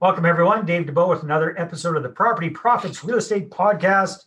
Welcome, 0.00 0.26
everyone. 0.26 0.64
Dave 0.64 0.86
Dubeau 0.86 1.08
with 1.08 1.24
another 1.24 1.58
episode 1.58 1.96
of 1.96 2.04
the 2.04 2.08
Property 2.08 2.50
Profits 2.50 3.02
Real 3.02 3.16
Estate 3.16 3.50
Podcast. 3.50 4.26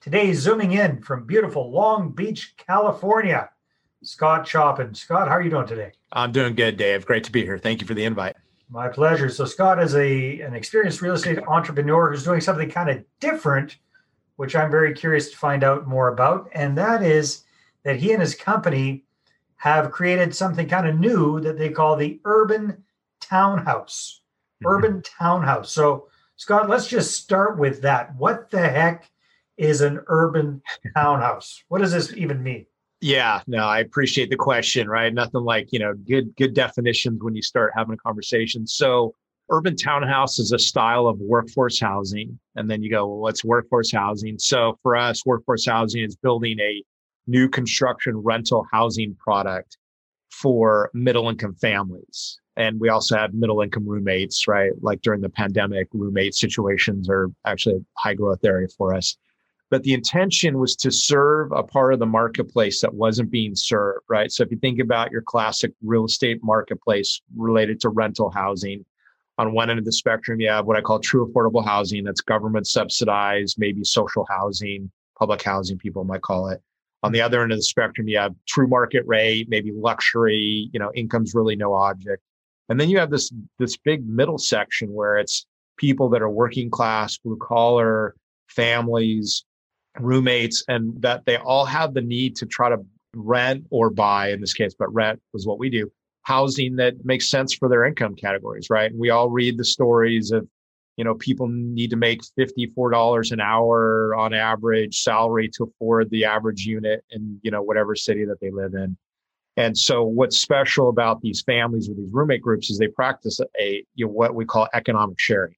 Today, 0.00 0.32
zooming 0.32 0.72
in 0.72 1.00
from 1.00 1.26
beautiful 1.26 1.70
Long 1.70 2.10
Beach, 2.10 2.56
California, 2.56 3.48
Scott 4.02 4.44
Choppin. 4.44 4.92
Scott, 4.96 5.28
how 5.28 5.34
are 5.34 5.42
you 5.42 5.48
doing 5.48 5.68
today? 5.68 5.92
I'm 6.12 6.32
doing 6.32 6.56
good, 6.56 6.76
Dave. 6.76 7.06
Great 7.06 7.22
to 7.22 7.30
be 7.30 7.42
here. 7.44 7.56
Thank 7.56 7.80
you 7.80 7.86
for 7.86 7.94
the 7.94 8.02
invite. 8.02 8.34
My 8.68 8.88
pleasure. 8.88 9.28
So, 9.28 9.44
Scott 9.44 9.80
is 9.80 9.94
a 9.94 10.40
an 10.40 10.54
experienced 10.54 11.00
real 11.00 11.14
estate 11.14 11.38
entrepreneur 11.46 12.10
who's 12.10 12.24
doing 12.24 12.40
something 12.40 12.68
kind 12.68 12.90
of 12.90 13.04
different, 13.20 13.76
which 14.34 14.56
I'm 14.56 14.72
very 14.72 14.92
curious 14.92 15.30
to 15.30 15.36
find 15.36 15.62
out 15.62 15.86
more 15.86 16.08
about. 16.08 16.48
And 16.52 16.76
that 16.78 17.00
is 17.04 17.44
that 17.84 17.94
he 17.94 18.10
and 18.10 18.20
his 18.20 18.34
company 18.34 19.04
have 19.54 19.92
created 19.92 20.34
something 20.34 20.68
kind 20.68 20.88
of 20.88 20.98
new 20.98 21.38
that 21.42 21.58
they 21.58 21.68
call 21.68 21.94
the 21.94 22.20
Urban 22.24 22.82
Townhouse 23.20 24.21
Mm-hmm. 24.62 24.74
urban 24.74 25.02
townhouse. 25.02 25.72
So, 25.72 26.08
Scott, 26.36 26.68
let's 26.68 26.88
just 26.88 27.16
start 27.16 27.58
with 27.58 27.82
that. 27.82 28.14
What 28.16 28.50
the 28.50 28.60
heck 28.60 29.10
is 29.56 29.80
an 29.80 30.00
urban 30.06 30.62
townhouse? 30.96 31.62
What 31.68 31.80
does 31.80 31.92
this 31.92 32.12
even 32.16 32.42
mean? 32.42 32.66
Yeah, 33.00 33.40
no, 33.46 33.64
I 33.64 33.80
appreciate 33.80 34.30
the 34.30 34.36
question, 34.36 34.88
right? 34.88 35.12
Nothing 35.12 35.42
like, 35.42 35.72
you 35.72 35.80
know, 35.80 35.94
good 35.94 36.34
good 36.36 36.54
definitions 36.54 37.20
when 37.22 37.34
you 37.34 37.42
start 37.42 37.72
having 37.76 37.94
a 37.94 37.96
conversation. 37.96 38.66
So, 38.66 39.14
urban 39.50 39.76
townhouse 39.76 40.38
is 40.38 40.52
a 40.52 40.58
style 40.58 41.06
of 41.06 41.18
workforce 41.18 41.80
housing. 41.80 42.38
And 42.54 42.70
then 42.70 42.82
you 42.82 42.90
go, 42.90 43.06
well, 43.06 43.18
what's 43.18 43.44
workforce 43.44 43.90
housing? 43.92 44.38
So, 44.38 44.78
for 44.82 44.96
us, 44.96 45.26
workforce 45.26 45.66
housing 45.66 46.04
is 46.04 46.16
building 46.16 46.60
a 46.60 46.82
new 47.26 47.48
construction 47.48 48.16
rental 48.16 48.66
housing 48.72 49.16
product 49.16 49.78
for 50.30 50.90
middle 50.94 51.28
income 51.28 51.54
families 51.54 52.40
and 52.56 52.78
we 52.80 52.88
also 52.88 53.16
have 53.16 53.34
middle 53.34 53.60
income 53.60 53.86
roommates 53.86 54.46
right? 54.46 54.72
Like 54.80 55.02
during 55.02 55.20
the 55.20 55.28
pandemic 55.28 55.88
roommate 55.92 56.34
situations 56.34 57.08
are 57.08 57.30
actually 57.46 57.76
a 57.76 57.84
high 57.96 58.14
growth 58.14 58.44
area 58.44 58.68
for 58.68 58.94
us. 58.94 59.16
But 59.70 59.84
the 59.84 59.94
intention 59.94 60.58
was 60.58 60.76
to 60.76 60.90
serve 60.90 61.50
a 61.52 61.62
part 61.62 61.94
of 61.94 61.98
the 61.98 62.06
marketplace 62.06 62.82
that 62.82 62.92
wasn't 62.92 63.30
being 63.30 63.54
served 63.54 64.04
right? 64.08 64.30
So 64.30 64.42
if 64.42 64.50
you 64.50 64.58
think 64.58 64.80
about 64.80 65.10
your 65.10 65.22
classic 65.22 65.72
real 65.82 66.04
estate 66.04 66.40
marketplace 66.42 67.20
related 67.36 67.80
to 67.80 67.88
rental 67.88 68.30
housing 68.30 68.84
on 69.38 69.54
one 69.54 69.70
end 69.70 69.78
of 69.78 69.84
the 69.84 69.92
spectrum 69.92 70.40
you 70.40 70.48
have 70.48 70.66
what 70.66 70.76
i 70.76 70.80
call 70.80 71.00
true 71.00 71.26
affordable 71.26 71.64
housing. 71.64 72.04
That's 72.04 72.20
government 72.20 72.66
subsidized 72.66 73.56
maybe 73.58 73.82
social 73.84 74.26
housing 74.28 74.90
public 75.18 75.42
housing 75.42 75.78
people 75.78 76.04
might 76.04 76.22
call 76.22 76.48
it. 76.48 76.60
On 77.04 77.12
the 77.12 77.20
other 77.20 77.42
end 77.42 77.52
of 77.52 77.58
the 77.58 77.62
spectrum 77.62 78.08
you 78.08 78.18
have 78.18 78.34
true 78.46 78.66
market 78.66 79.04
rate 79.06 79.48
maybe 79.48 79.72
luxury 79.72 80.68
you 80.72 80.78
know 80.78 80.92
income's 80.94 81.34
really 81.34 81.56
no 81.56 81.72
object 81.72 82.22
and 82.68 82.80
then 82.80 82.88
you 82.88 82.98
have 82.98 83.10
this 83.10 83.32
this 83.58 83.76
big 83.76 84.06
middle 84.06 84.38
section 84.38 84.92
where 84.92 85.16
it's 85.16 85.46
people 85.76 86.08
that 86.10 86.22
are 86.22 86.30
working 86.30 86.70
class, 86.70 87.18
blue 87.18 87.36
collar, 87.36 88.14
families, 88.48 89.44
roommates, 89.98 90.64
and 90.68 91.00
that 91.02 91.24
they 91.26 91.36
all 91.36 91.64
have 91.64 91.94
the 91.94 92.00
need 92.00 92.36
to 92.36 92.46
try 92.46 92.68
to 92.68 92.78
rent 93.14 93.64
or 93.70 93.90
buy 93.90 94.30
in 94.30 94.40
this 94.40 94.54
case, 94.54 94.74
but 94.78 94.92
rent 94.92 95.20
was 95.32 95.46
what 95.46 95.58
we 95.58 95.68
do, 95.68 95.90
housing 96.22 96.76
that 96.76 97.04
makes 97.04 97.28
sense 97.28 97.54
for 97.54 97.68
their 97.68 97.84
income 97.84 98.14
categories, 98.14 98.68
right? 98.70 98.90
And 98.90 99.00
we 99.00 99.10
all 99.10 99.28
read 99.28 99.58
the 99.58 99.64
stories 99.64 100.30
of, 100.30 100.46
you 100.96 101.04
know, 101.04 101.14
people 101.14 101.48
need 101.48 101.90
to 101.90 101.96
make 101.96 102.20
$54 102.38 103.32
an 103.32 103.40
hour 103.40 104.14
on 104.14 104.34
average 104.34 105.00
salary 105.00 105.50
to 105.56 105.64
afford 105.64 106.10
the 106.10 106.24
average 106.24 106.64
unit 106.64 107.04
in, 107.10 107.38
you 107.42 107.50
know, 107.50 107.62
whatever 107.62 107.94
city 107.94 108.24
that 108.24 108.40
they 108.40 108.50
live 108.50 108.74
in. 108.74 108.96
And 109.56 109.76
so 109.76 110.02
what's 110.02 110.40
special 110.40 110.88
about 110.88 111.20
these 111.20 111.42
families 111.42 111.88
or 111.88 111.94
these 111.94 112.10
roommate 112.10 112.40
groups 112.40 112.70
is 112.70 112.78
they 112.78 112.88
practice 112.88 113.38
a 113.60 113.84
you 113.94 114.06
know 114.06 114.12
what 114.12 114.34
we 114.34 114.44
call 114.44 114.68
economic 114.74 115.18
sharing. 115.18 115.54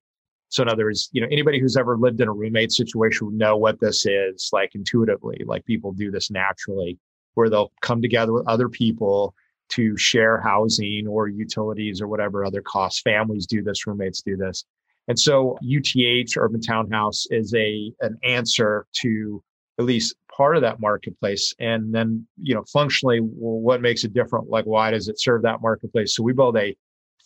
So 0.48 0.62
in 0.62 0.68
other 0.68 0.84
words, 0.84 1.08
you 1.12 1.20
know, 1.20 1.28
anybody 1.30 1.58
who's 1.58 1.76
ever 1.76 1.96
lived 1.96 2.20
in 2.20 2.28
a 2.28 2.32
roommate 2.32 2.72
situation 2.72 3.26
would 3.26 3.36
know 3.36 3.56
what 3.56 3.80
this 3.80 4.06
is 4.06 4.50
like 4.52 4.74
intuitively. 4.74 5.42
Like 5.44 5.64
people 5.64 5.92
do 5.92 6.10
this 6.10 6.30
naturally, 6.30 6.98
where 7.34 7.50
they'll 7.50 7.72
come 7.82 8.00
together 8.00 8.32
with 8.32 8.46
other 8.46 8.68
people 8.68 9.34
to 9.70 9.96
share 9.96 10.40
housing 10.40 11.06
or 11.08 11.28
utilities 11.28 12.00
or 12.00 12.06
whatever 12.06 12.44
other 12.44 12.62
costs. 12.62 13.00
Families 13.02 13.46
do 13.46 13.62
this, 13.62 13.86
roommates 13.86 14.22
do 14.22 14.36
this. 14.36 14.64
And 15.08 15.18
so 15.18 15.58
UTH, 15.62 16.36
Urban 16.36 16.60
Townhouse, 16.60 17.26
is 17.30 17.52
a 17.54 17.92
an 18.00 18.16
answer 18.24 18.86
to 19.02 19.42
at 19.78 19.84
least 19.84 20.14
part 20.36 20.56
of 20.56 20.62
that 20.62 20.80
marketplace 20.80 21.54
and 21.60 21.94
then 21.94 22.26
you 22.40 22.54
know 22.54 22.64
functionally 22.72 23.20
well, 23.20 23.60
what 23.60 23.80
makes 23.80 24.04
it 24.04 24.12
different? 24.12 24.48
Like 24.48 24.64
why 24.64 24.90
does 24.90 25.08
it 25.08 25.20
serve 25.20 25.42
that 25.42 25.62
marketplace? 25.62 26.14
So 26.14 26.22
we 26.22 26.32
build 26.32 26.56
a 26.56 26.76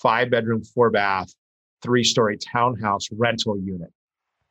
five 0.00 0.30
bedroom 0.30 0.62
four 0.62 0.90
bath 0.90 1.32
three 1.82 2.04
story 2.04 2.36
townhouse 2.36 3.08
rental 3.12 3.58
unit. 3.58 3.90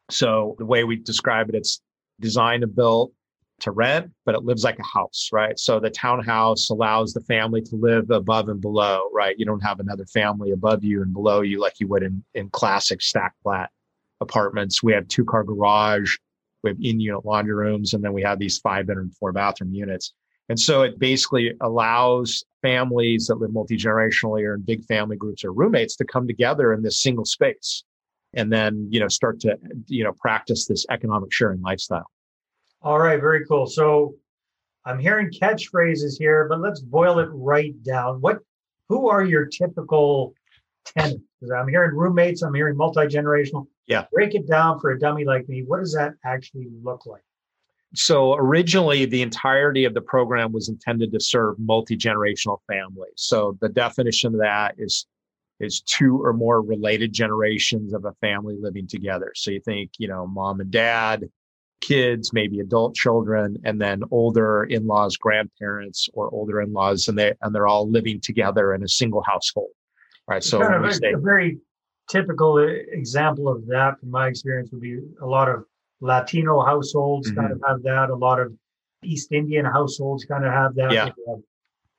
So 0.10 0.56
the 0.58 0.66
way 0.66 0.84
we 0.84 0.98
describe 0.98 1.50
it 1.50 1.56
it's 1.56 1.82
designed 2.20 2.64
and 2.64 2.76
built 2.76 3.12
to 3.60 3.72
rent 3.72 4.12
but 4.24 4.36
it 4.36 4.44
lives 4.44 4.64
like 4.64 4.80
a 4.80 4.84
house 4.84 5.30
right? 5.32 5.58
So 5.60 5.80
the 5.80 5.90
townhouse 5.90 6.70
allows 6.70 7.14
the 7.14 7.22
family 7.22 7.62
to 7.64 7.76
live 7.76 8.10
above 8.12 8.50
and 8.50 8.62
below 8.62 9.10
right? 9.14 9.36
You 9.38 9.46
don't 9.46 9.64
have 9.64 9.80
another 9.80 10.06
family 10.06 10.52
above 10.52 10.84
you 10.84 11.02
and 11.02 11.14
below 11.14 11.42
you 11.42 11.60
like 11.60 11.80
you 11.80 11.88
would 11.88 12.04
in 12.04 12.24
in 12.34 12.50
classic 12.50 13.02
stack 13.02 13.34
flat 13.44 13.70
apartments. 14.20 14.82
We 14.82 14.94
have 14.94 15.08
two 15.08 15.26
car 15.26 15.44
garage 15.44 16.18
we 16.68 16.72
have 16.72 16.94
in-unit 16.96 17.26
laundry 17.26 17.56
rooms, 17.56 17.94
and 17.94 18.04
then 18.04 18.14
we 18.14 18.22
have 18.24 18.40
these 18.40 18.58
five 18.60 18.88
bedroom, 18.88 19.12
four 19.20 19.32
bathroom 19.32 19.74
units. 19.74 20.14
And 20.50 20.60
so 20.60 20.84
it 20.84 20.98
basically 20.98 21.54
allows 21.62 22.44
families 22.62 23.28
that 23.28 23.36
live 23.36 23.52
multi-generationally 23.52 24.44
or 24.44 24.56
in 24.56 24.62
big 24.62 24.86
family 24.86 25.18
groups 25.18 25.44
or 25.44 25.52
roommates 25.52 25.96
to 25.98 26.06
come 26.06 26.26
together 26.28 26.74
in 26.74 26.82
this 26.82 27.02
single 27.02 27.26
space 27.26 27.84
and 28.34 28.52
then, 28.52 28.88
you 28.90 29.00
know, 29.00 29.08
start 29.08 29.40
to, 29.42 29.58
you 29.88 30.04
know, 30.04 30.14
practice 30.14 30.66
this 30.66 30.86
economic 30.90 31.34
sharing 31.34 31.62
lifestyle. 31.62 32.10
All 32.82 33.00
right, 33.00 33.20
very 33.20 33.46
cool. 33.46 33.66
So 33.68 34.16
I'm 34.86 35.00
hearing 35.00 35.32
catchphrases 35.32 36.18
here, 36.18 36.48
but 36.48 36.62
let's 36.62 36.80
boil 36.80 37.20
it 37.20 37.30
right 37.34 37.74
down. 37.84 38.22
What 38.22 38.40
who 38.88 39.10
are 39.10 39.24
your 39.24 39.46
typical 39.46 40.34
tenants? 40.86 41.24
I'm 41.54 41.68
hearing 41.68 41.94
roommates, 41.94 42.42
I'm 42.42 42.54
hearing 42.54 42.78
multi-generational. 42.78 43.68
Yeah. 43.88 44.06
Break 44.12 44.36
it 44.36 44.48
down 44.48 44.80
for 44.80 44.92
a 44.92 45.00
dummy 45.00 45.26
like 45.26 45.48
me. 45.50 45.64
What 45.66 45.80
does 45.80 45.94
that 45.94 46.14
actually 46.26 46.68
look 46.84 47.06
like? 47.06 47.22
So 47.96 48.36
originally, 48.36 49.06
the 49.06 49.22
entirety 49.22 49.86
of 49.86 49.94
the 49.94 50.02
program 50.02 50.52
was 50.52 50.68
intended 50.68 51.12
to 51.14 51.20
serve 51.22 51.58
multi-generational 51.58 52.60
families. 52.68 53.14
So 53.16 53.58
the 53.62 53.70
definition 53.70 54.34
of 54.34 54.42
that 54.42 54.76
is 54.78 55.08
is 55.60 55.82
two 55.82 56.24
or 56.24 56.34
more 56.34 56.62
related 56.62 57.14
generations 57.14 57.94
of 57.94 58.06
a 58.06 58.14
family 58.22 58.56
living 58.60 58.88
together. 58.88 59.32
So 59.36 59.50
you 59.50 59.60
think, 59.60 59.92
you 59.98 60.08
know, 60.08 60.28
mom 60.28 60.60
and 60.60 60.70
dad, 60.70 61.28
kids, 61.82 62.32
maybe 62.32 62.60
adult 62.60 62.94
children, 62.94 63.58
and 63.64 63.82
then 63.82 64.04
older 64.12 64.66
in-laws, 64.66 65.18
grandparents, 65.18 66.10
or 66.14 66.30
older 66.32 66.62
in-laws, 66.62 67.08
and 67.08 67.18
they 67.18 67.34
and 67.42 67.56
they're 67.56 67.68
all 67.68 67.90
living 67.90 68.20
together 68.20 68.76
in 68.76 68.84
a 68.84 68.88
single 68.88 69.24
household. 69.24 69.72
Right. 70.28 70.44
So 70.44 70.60
kind 70.60 70.76
of 70.76 70.84
a, 70.84 71.16
a 71.16 71.18
very 71.18 71.58
typical 72.10 72.58
example 72.58 73.48
of 73.48 73.66
that, 73.68 74.00
from 74.00 74.12
my 74.12 74.28
experience, 74.28 74.72
would 74.72 74.82
be 74.82 75.00
a 75.22 75.26
lot 75.26 75.50
of 75.50 75.66
Latino 76.02 76.62
households 76.64 77.30
mm-hmm. 77.30 77.40
kind 77.40 77.52
of 77.54 77.62
have 77.68 77.84
that. 77.84 78.10
A 78.10 78.16
lot 78.16 78.40
of 78.40 78.54
East 79.04 79.32
Indian 79.32 79.66
households 79.66 80.26
kind 80.26 80.46
of 80.46 80.52
have 80.52 80.76
that. 80.76 80.92
Yeah. 80.92 81.10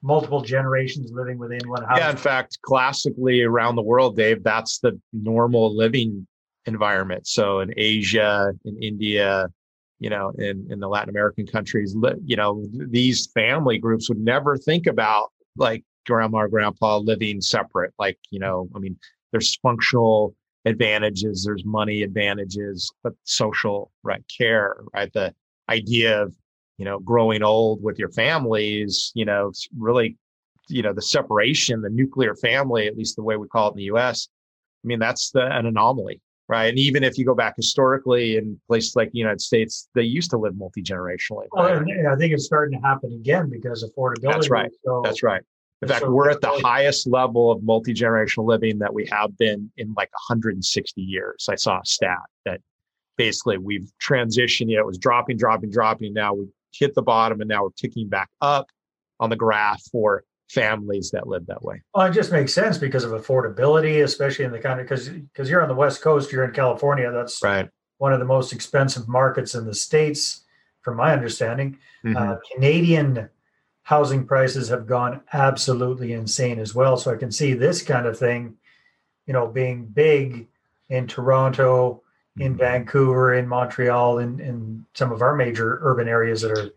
multiple 0.02 0.40
generations 0.40 1.10
living 1.12 1.38
within 1.38 1.68
one 1.68 1.82
house. 1.84 1.98
Yeah, 1.98 2.10
in 2.10 2.16
fact, 2.16 2.58
classically 2.62 3.42
around 3.42 3.74
the 3.74 3.82
world, 3.82 4.16
Dave, 4.16 4.44
that's 4.44 4.78
the 4.78 4.98
normal 5.12 5.76
living 5.76 6.26
environment. 6.66 7.26
So 7.26 7.60
in 7.60 7.72
Asia, 7.76 8.52
in 8.64 8.80
India, 8.82 9.48
you 9.98 10.10
know, 10.10 10.30
in, 10.38 10.68
in 10.70 10.78
the 10.78 10.88
Latin 10.88 11.08
American 11.08 11.46
countries, 11.46 11.96
you 12.24 12.36
know, 12.36 12.64
these 12.72 13.26
family 13.34 13.78
groups 13.78 14.08
would 14.08 14.20
never 14.20 14.56
think 14.56 14.86
about 14.86 15.30
like 15.56 15.84
grandma 16.06 16.38
or 16.38 16.48
grandpa 16.48 16.98
living 16.98 17.40
separate. 17.40 17.92
Like, 17.98 18.18
you 18.30 18.38
know, 18.38 18.68
I 18.76 18.78
mean, 18.78 18.96
there's 19.32 19.56
functional 19.56 20.34
advantages, 20.64 21.44
there's 21.44 21.64
money 21.64 22.02
advantages, 22.02 22.90
but 23.02 23.14
social 23.24 23.90
right 24.02 24.22
care, 24.36 24.76
right? 24.94 25.12
The 25.12 25.34
idea 25.68 26.22
of 26.22 26.34
you 26.78 26.84
know 26.84 26.98
growing 27.00 27.42
old 27.42 27.82
with 27.82 27.98
your 27.98 28.10
family 28.10 28.82
is 28.82 29.12
you 29.14 29.24
know 29.24 29.52
really 29.76 30.16
you 30.68 30.82
know 30.82 30.92
the 30.92 31.02
separation, 31.02 31.82
the 31.82 31.90
nuclear 31.90 32.34
family, 32.34 32.86
at 32.86 32.96
least 32.96 33.16
the 33.16 33.22
way 33.22 33.36
we 33.36 33.48
call 33.48 33.68
it 33.68 33.72
in 33.72 33.76
the 33.78 33.84
U.S. 33.84 34.28
I 34.84 34.86
mean 34.86 34.98
that's 34.98 35.30
the, 35.30 35.44
an 35.44 35.66
anomaly, 35.66 36.20
right? 36.48 36.66
And 36.66 36.78
even 36.78 37.02
if 37.02 37.18
you 37.18 37.24
go 37.24 37.34
back 37.34 37.54
historically 37.56 38.36
in 38.36 38.60
places 38.68 38.94
like 38.94 39.10
the 39.12 39.18
United 39.18 39.40
States, 39.40 39.88
they 39.94 40.02
used 40.02 40.30
to 40.30 40.38
live 40.38 40.56
multi 40.56 40.82
generationally. 40.82 41.46
Right? 41.54 41.82
Well, 41.84 42.12
I 42.12 42.16
think 42.16 42.32
it's 42.32 42.44
starting 42.44 42.80
to 42.80 42.86
happen 42.86 43.12
again 43.12 43.50
because 43.50 43.84
affordability. 43.84 44.32
That's 44.32 44.50
right. 44.50 44.70
So 44.84 45.00
That's 45.04 45.22
right. 45.22 45.42
In 45.82 45.88
fact, 45.88 46.08
we're 46.08 46.30
at 46.30 46.40
the 46.40 46.60
highest 46.64 47.06
level 47.06 47.52
of 47.52 47.62
multi 47.62 47.94
generational 47.94 48.46
living 48.46 48.78
that 48.80 48.92
we 48.92 49.06
have 49.06 49.36
been 49.38 49.70
in 49.76 49.94
like 49.96 50.10
160 50.12 51.00
years. 51.00 51.46
I 51.48 51.54
saw 51.54 51.78
a 51.78 51.84
stat 51.84 52.18
that 52.44 52.60
basically 53.16 53.58
we've 53.58 53.90
transitioned. 54.02 54.70
You 54.70 54.76
know, 54.76 54.82
it 54.82 54.86
was 54.86 54.98
dropping, 54.98 55.36
dropping, 55.36 55.70
dropping. 55.70 56.14
Now 56.14 56.34
we 56.34 56.48
hit 56.72 56.94
the 56.94 57.02
bottom, 57.02 57.40
and 57.40 57.48
now 57.48 57.64
we're 57.64 57.70
ticking 57.76 58.08
back 58.08 58.28
up 58.40 58.68
on 59.20 59.30
the 59.30 59.36
graph 59.36 59.82
for 59.92 60.24
families 60.50 61.10
that 61.10 61.28
live 61.28 61.46
that 61.46 61.62
way. 61.62 61.82
Well, 61.94 62.06
it 62.06 62.12
just 62.12 62.32
makes 62.32 62.52
sense 62.52 62.78
because 62.78 63.04
of 63.04 63.12
affordability, 63.12 64.02
especially 64.02 64.46
in 64.46 64.52
the 64.52 64.58
kind 64.58 64.80
of 64.80 64.86
because 64.86 65.08
because 65.08 65.48
you're 65.48 65.62
on 65.62 65.68
the 65.68 65.74
West 65.74 66.02
Coast, 66.02 66.32
you're 66.32 66.44
in 66.44 66.52
California. 66.52 67.10
That's 67.12 67.40
right. 67.42 67.68
one 67.98 68.12
of 68.12 68.18
the 68.18 68.24
most 68.24 68.52
expensive 68.52 69.06
markets 69.06 69.54
in 69.54 69.64
the 69.64 69.74
states, 69.74 70.42
from 70.82 70.96
my 70.96 71.12
understanding. 71.12 71.78
Mm-hmm. 72.04 72.16
Uh, 72.16 72.36
Canadian 72.52 73.28
housing 73.88 74.26
prices 74.26 74.68
have 74.68 74.86
gone 74.86 75.18
absolutely 75.32 76.12
insane 76.12 76.58
as 76.58 76.74
well. 76.74 76.98
So 76.98 77.10
I 77.10 77.16
can 77.16 77.32
see 77.32 77.54
this 77.54 77.80
kind 77.80 78.04
of 78.04 78.18
thing, 78.18 78.54
you 79.24 79.32
know, 79.32 79.46
being 79.46 79.86
big 79.86 80.46
in 80.90 81.06
Toronto, 81.06 82.02
in 82.38 82.52
mm-hmm. 82.52 82.58
Vancouver, 82.58 83.32
in 83.32 83.48
Montreal, 83.48 84.18
in, 84.18 84.40
in 84.40 84.84
some 84.92 85.10
of 85.10 85.22
our 85.22 85.34
major 85.34 85.78
urban 85.80 86.06
areas 86.06 86.42
that 86.42 86.50
are 86.50 86.68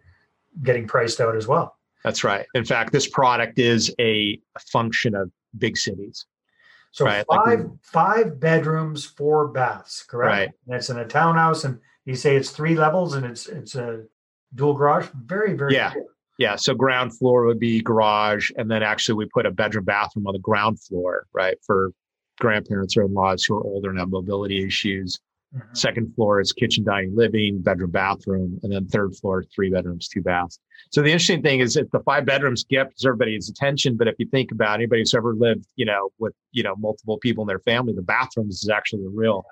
getting 0.63 0.88
priced 0.88 1.19
out 1.19 1.36
as 1.36 1.50
well. 1.50 1.75
That's 2.06 2.24
right. 2.24 2.46
In 2.54 2.63
fact, 2.63 2.94
this 2.94 3.10
product 3.10 3.60
is 3.60 3.94
a, 4.00 4.40
function 4.72 5.13
of 5.13 5.30
big 5.58 5.75
cities. 5.75 6.28
So 6.92 7.04
right? 7.04 7.25
five 7.30 7.60
like 7.60 7.68
five 7.81 8.40
bedrooms, 8.40 9.04
four 9.04 9.50
baths, 9.50 10.02
correct? 10.04 10.30
Right. 10.30 10.50
And 10.66 10.75
it's 10.75 10.90
in 10.90 10.98
a 10.98 11.06
townhouse, 11.06 11.66
and 11.66 11.78
you 12.06 12.16
say 12.16 12.38
it's 12.38 12.52
three 12.52 12.75
levels, 12.75 13.16
and 13.16 13.25
it's 13.25 13.48
it's 13.48 13.75
a 13.75 14.04
dual 14.56 14.74
garage. 14.74 15.08
Very 15.13 15.54
very 15.54 15.74
yeah. 15.74 15.92
Cool. 15.92 16.08
Yeah, 16.41 16.55
so 16.55 16.73
ground 16.73 17.15
floor 17.15 17.45
would 17.45 17.59
be 17.59 17.83
garage, 17.83 18.49
and 18.57 18.69
then 18.71 18.81
actually 18.81 19.13
we 19.13 19.27
put 19.27 19.45
a 19.45 19.51
bedroom 19.51 19.85
bathroom 19.85 20.25
on 20.25 20.33
the 20.33 20.39
ground 20.39 20.81
floor, 20.81 21.27
right, 21.33 21.55
for 21.63 21.91
grandparents 22.39 22.97
or 22.97 23.03
in-laws 23.03 23.43
who 23.43 23.57
are 23.57 23.63
older 23.63 23.91
and 23.91 23.99
have 23.99 24.09
mobility 24.09 24.65
issues. 24.65 25.19
Mm-hmm. 25.55 25.75
Second 25.75 26.15
floor 26.15 26.41
is 26.41 26.51
kitchen, 26.51 26.83
dining, 26.83 27.15
living, 27.15 27.61
bedroom, 27.61 27.91
bathroom, 27.91 28.59
and 28.63 28.73
then 28.73 28.88
third 28.88 29.15
floor, 29.17 29.45
three 29.53 29.69
bedrooms, 29.69 30.07
two 30.07 30.23
baths. 30.23 30.57
So 30.89 31.03
the 31.03 31.11
interesting 31.11 31.43
thing 31.43 31.59
is, 31.59 31.77
if 31.77 31.91
the 31.91 31.99
five 31.99 32.25
bedrooms 32.25 32.63
get 32.67 32.88
everybody's 33.05 33.47
attention, 33.47 33.95
but 33.95 34.07
if 34.07 34.15
you 34.17 34.25
think 34.25 34.51
about 34.51 34.79
anybody 34.79 35.01
who's 35.01 35.13
ever 35.13 35.35
lived, 35.35 35.67
you 35.75 35.85
know, 35.85 36.09
with 36.17 36.33
you 36.53 36.63
know 36.63 36.75
multiple 36.75 37.19
people 37.19 37.43
in 37.43 37.49
their 37.49 37.59
family, 37.59 37.93
the 37.93 38.01
bathrooms 38.01 38.63
is 38.63 38.69
actually 38.69 39.03
the 39.03 39.09
real 39.09 39.45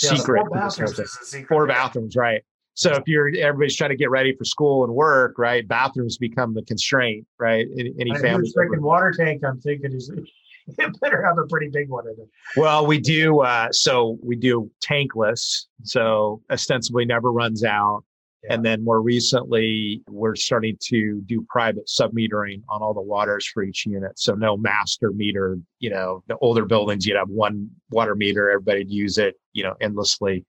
yeah, 0.00 0.10
secret. 0.10 0.46
Four 0.46 0.50
bathrooms, 0.50 1.18
secret. 1.22 1.48
four 1.48 1.66
bathrooms, 1.66 2.14
right? 2.14 2.44
So 2.76 2.92
if 2.92 3.04
you're 3.06 3.28
everybody's 3.28 3.74
trying 3.74 3.90
to 3.90 3.96
get 3.96 4.10
ready 4.10 4.36
for 4.36 4.44
school 4.44 4.84
and 4.84 4.94
work, 4.94 5.38
right? 5.38 5.66
Bathrooms 5.66 6.18
become 6.18 6.52
the 6.52 6.62
constraint, 6.62 7.26
right? 7.38 7.66
Any 7.76 8.14
family. 8.20 8.52
Freaking 8.54 8.80
water 8.80 9.12
tank. 9.16 9.42
I'm 9.44 9.58
thinking 9.62 9.92
is 9.92 10.10
it 10.66 11.00
better 11.00 11.24
have 11.24 11.38
a 11.38 11.46
pretty 11.46 11.68
big 11.68 11.88
one 11.88 12.06
in 12.06 12.12
it. 12.12 12.28
Well, 12.54 12.86
we 12.86 13.00
do. 13.00 13.40
Uh, 13.40 13.72
so 13.72 14.18
we 14.22 14.36
do 14.36 14.70
tankless. 14.86 15.64
So 15.84 16.42
ostensibly 16.50 17.06
never 17.06 17.32
runs 17.32 17.64
out. 17.64 18.04
Yeah. 18.44 18.54
And 18.54 18.64
then 18.64 18.84
more 18.84 19.00
recently, 19.00 20.02
we're 20.10 20.36
starting 20.36 20.76
to 20.88 21.22
do 21.24 21.46
private 21.48 21.86
submetering 21.86 22.62
on 22.68 22.82
all 22.82 22.92
the 22.92 23.00
waters 23.00 23.46
for 23.46 23.62
each 23.62 23.86
unit. 23.86 24.18
So 24.18 24.34
no 24.34 24.58
master 24.58 25.12
meter. 25.12 25.58
You 25.78 25.90
know, 25.90 26.22
the 26.28 26.36
older 26.42 26.66
buildings, 26.66 27.06
you'd 27.06 27.16
have 27.16 27.30
one 27.30 27.70
water 27.90 28.14
meter, 28.14 28.50
everybody'd 28.50 28.90
use 28.90 29.16
it, 29.16 29.36
you 29.54 29.62
know, 29.62 29.74
endlessly. 29.80 30.44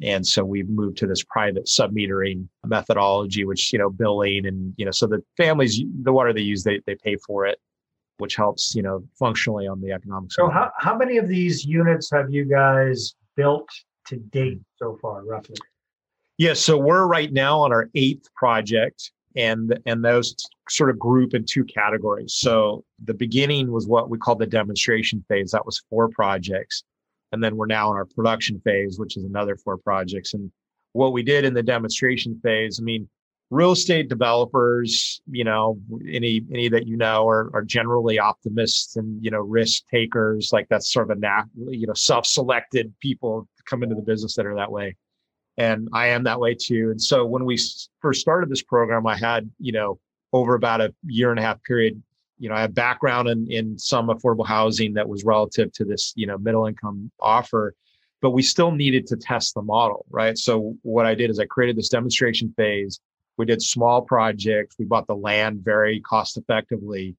And 0.00 0.26
so 0.26 0.44
we've 0.44 0.68
moved 0.68 0.96
to 0.98 1.06
this 1.06 1.22
private 1.22 1.66
submetering 1.66 2.48
methodology, 2.64 3.44
which, 3.44 3.72
you 3.72 3.78
know, 3.78 3.90
billing 3.90 4.46
and, 4.46 4.72
you 4.76 4.84
know, 4.84 4.90
so 4.90 5.06
the 5.06 5.22
families, 5.36 5.82
the 6.02 6.12
water 6.12 6.32
they 6.32 6.40
use, 6.40 6.64
they, 6.64 6.80
they 6.86 6.94
pay 6.94 7.16
for 7.16 7.46
it, 7.46 7.58
which 8.16 8.36
helps, 8.36 8.74
you 8.74 8.82
know, 8.82 9.04
functionally 9.18 9.66
on 9.66 9.80
the 9.80 9.92
economic 9.92 10.32
So 10.32 10.48
how, 10.48 10.70
how 10.78 10.96
many 10.96 11.18
of 11.18 11.28
these 11.28 11.64
units 11.64 12.10
have 12.10 12.30
you 12.30 12.44
guys 12.44 13.14
built 13.36 13.68
to 14.06 14.16
date 14.16 14.60
so 14.76 14.98
far, 15.02 15.24
roughly? 15.24 15.56
Yeah, 16.38 16.54
so 16.54 16.78
we're 16.78 17.06
right 17.06 17.32
now 17.32 17.60
on 17.60 17.72
our 17.72 17.90
eighth 17.94 18.32
project 18.34 19.12
and 19.36 19.78
and 19.86 20.04
those 20.04 20.34
sort 20.68 20.90
of 20.90 20.98
group 20.98 21.34
in 21.34 21.44
two 21.44 21.64
categories. 21.64 22.34
So 22.34 22.84
the 23.04 23.14
beginning 23.14 23.70
was 23.70 23.86
what 23.86 24.10
we 24.10 24.18
call 24.18 24.36
the 24.36 24.46
demonstration 24.46 25.24
phase. 25.28 25.50
That 25.52 25.66
was 25.66 25.82
four 25.90 26.08
projects. 26.08 26.84
And 27.32 27.42
then 27.42 27.56
we're 27.56 27.66
now 27.66 27.90
in 27.90 27.96
our 27.96 28.04
production 28.04 28.60
phase, 28.64 28.98
which 28.98 29.16
is 29.16 29.24
another 29.24 29.56
four 29.56 29.78
projects. 29.78 30.34
And 30.34 30.52
what 30.92 31.12
we 31.12 31.22
did 31.22 31.44
in 31.44 31.54
the 31.54 31.62
demonstration 31.62 32.38
phase, 32.42 32.78
I 32.78 32.84
mean, 32.84 33.08
real 33.52 33.72
estate 33.72 34.08
developers, 34.08 35.20
you 35.30 35.44
know, 35.44 35.78
any 36.08 36.42
any 36.50 36.68
that 36.68 36.86
you 36.86 36.96
know 36.96 37.28
are, 37.28 37.50
are 37.54 37.62
generally 37.62 38.18
optimists 38.18 38.96
and 38.96 39.22
you 39.22 39.30
know 39.30 39.40
risk 39.40 39.86
takers. 39.88 40.50
Like 40.52 40.68
that's 40.68 40.90
sort 40.90 41.10
of 41.10 41.16
a 41.16 41.20
nat, 41.20 41.44
you 41.54 41.86
know 41.86 41.94
self-selected 41.94 42.92
people 43.00 43.48
come 43.66 43.82
into 43.82 43.94
the 43.94 44.02
business 44.02 44.34
that 44.36 44.46
are 44.46 44.56
that 44.56 44.72
way, 44.72 44.96
and 45.58 45.88
I 45.92 46.08
am 46.08 46.24
that 46.24 46.40
way 46.40 46.54
too. 46.54 46.90
And 46.90 47.00
so 47.00 47.26
when 47.26 47.44
we 47.44 47.58
first 48.00 48.20
started 48.20 48.48
this 48.48 48.62
program, 48.62 49.06
I 49.06 49.16
had 49.16 49.50
you 49.60 49.72
know 49.72 50.00
over 50.32 50.54
about 50.54 50.80
a 50.80 50.94
year 51.06 51.30
and 51.30 51.38
a 51.38 51.42
half 51.42 51.62
period 51.62 52.02
you 52.42 52.48
know, 52.48 52.56
I 52.56 52.62
have 52.62 52.74
background 52.74 53.28
in, 53.28 53.46
in 53.48 53.78
some 53.78 54.08
affordable 54.08 54.44
housing 54.44 54.94
that 54.94 55.08
was 55.08 55.22
relative 55.22 55.70
to 55.74 55.84
this, 55.84 56.12
you 56.16 56.26
know, 56.26 56.36
middle 56.38 56.66
income 56.66 57.12
offer, 57.20 57.72
but 58.20 58.30
we 58.30 58.42
still 58.42 58.72
needed 58.72 59.06
to 59.06 59.16
test 59.16 59.54
the 59.54 59.62
model, 59.62 60.04
right? 60.10 60.36
So 60.36 60.74
what 60.82 61.06
I 61.06 61.14
did 61.14 61.30
is 61.30 61.38
I 61.38 61.44
created 61.44 61.76
this 61.76 61.88
demonstration 61.88 62.52
phase. 62.56 62.98
We 63.38 63.46
did 63.46 63.62
small 63.62 64.02
projects. 64.02 64.74
We 64.76 64.86
bought 64.86 65.06
the 65.06 65.14
land 65.14 65.60
very 65.64 66.00
cost 66.00 66.36
effectively 66.36 67.14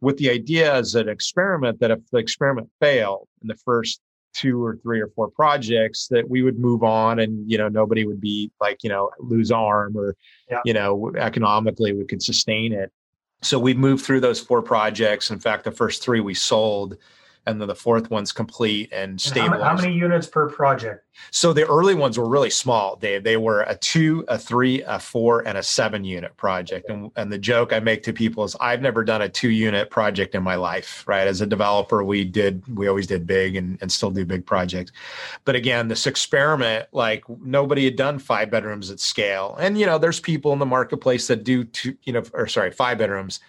with 0.00 0.16
the 0.18 0.30
idea 0.30 0.72
as 0.72 0.94
an 0.94 1.08
experiment 1.08 1.80
that 1.80 1.90
if 1.90 1.98
the 2.12 2.18
experiment 2.18 2.70
failed 2.80 3.26
in 3.42 3.48
the 3.48 3.56
first 3.56 4.00
two 4.32 4.62
or 4.62 4.76
three 4.76 5.00
or 5.00 5.08
four 5.08 5.28
projects 5.28 6.06
that 6.08 6.30
we 6.30 6.42
would 6.42 6.56
move 6.56 6.84
on 6.84 7.18
and 7.18 7.50
you 7.50 7.58
know 7.58 7.66
nobody 7.66 8.06
would 8.06 8.20
be 8.20 8.52
like 8.60 8.84
you 8.84 8.90
know 8.90 9.10
lose 9.18 9.50
arm 9.50 9.96
or 9.96 10.14
yeah. 10.50 10.60
you 10.64 10.72
know 10.72 11.10
economically 11.16 11.94
we 11.94 12.04
could 12.04 12.22
sustain 12.22 12.72
it 12.72 12.92
so 13.42 13.58
we've 13.58 13.78
moved 13.78 14.04
through 14.04 14.20
those 14.20 14.40
four 14.40 14.62
projects. 14.62 15.30
In 15.30 15.38
fact, 15.38 15.64
the 15.64 15.70
first 15.70 16.02
three 16.02 16.20
we 16.20 16.34
sold 16.34 16.96
and 17.48 17.58
then 17.60 17.66
the 17.66 17.74
fourth 17.74 18.10
one's 18.10 18.30
complete 18.30 18.90
and 18.92 19.18
stable. 19.18 19.56
How, 19.56 19.70
how, 19.70 19.74
many 19.74 19.94
units 19.94 20.26
per 20.26 20.50
project? 20.50 21.06
So 21.30 21.54
the 21.54 21.66
early 21.66 21.94
ones 21.94 22.18
were 22.18 22.28
really 22.28 22.50
small, 22.50 22.96
Dave. 22.96 23.24
They 23.24 23.38
were 23.38 23.62
a 23.62 23.74
two, 23.74 24.24
a 24.28 24.38
three, 24.38 24.82
a 24.82 24.98
four, 24.98 25.48
and 25.48 25.56
a 25.56 25.62
seven 25.62 26.04
unit 26.04 26.36
project. 26.36 26.90
And, 26.90 27.10
and 27.16 27.32
the 27.32 27.38
joke 27.38 27.72
I 27.72 27.80
make 27.80 28.02
to 28.02 28.12
people 28.12 28.44
is 28.44 28.54
I've 28.60 28.82
never 28.82 29.02
done 29.02 29.22
a 29.22 29.30
two 29.30 29.48
unit 29.48 29.88
project 29.88 30.34
in 30.34 30.42
my 30.42 30.56
life, 30.56 31.04
right? 31.08 31.26
As 31.26 31.40
a 31.40 31.46
developer, 31.46 32.04
we 32.04 32.22
did, 32.22 32.62
we 32.76 32.86
always 32.86 33.06
did 33.06 33.26
big 33.26 33.56
and, 33.56 33.78
and 33.80 33.90
still 33.90 34.10
do 34.10 34.26
big 34.26 34.44
projects. 34.44 34.92
But 35.46 35.56
again, 35.56 35.88
this 35.88 36.06
experiment, 36.06 36.88
like 36.92 37.24
nobody 37.40 37.86
had 37.86 37.96
done 37.96 38.18
five 38.18 38.50
bedrooms 38.50 38.90
at 38.90 39.00
scale. 39.00 39.56
And, 39.58 39.78
you 39.78 39.86
know, 39.86 39.96
there's 39.96 40.20
people 40.20 40.52
in 40.52 40.58
the 40.58 40.66
marketplace 40.66 41.28
that 41.28 41.44
do 41.44 41.64
two, 41.64 41.96
you 42.02 42.12
know, 42.12 42.24
or 42.34 42.46
sorry, 42.46 42.72
five 42.72 42.98
bedrooms 42.98 43.40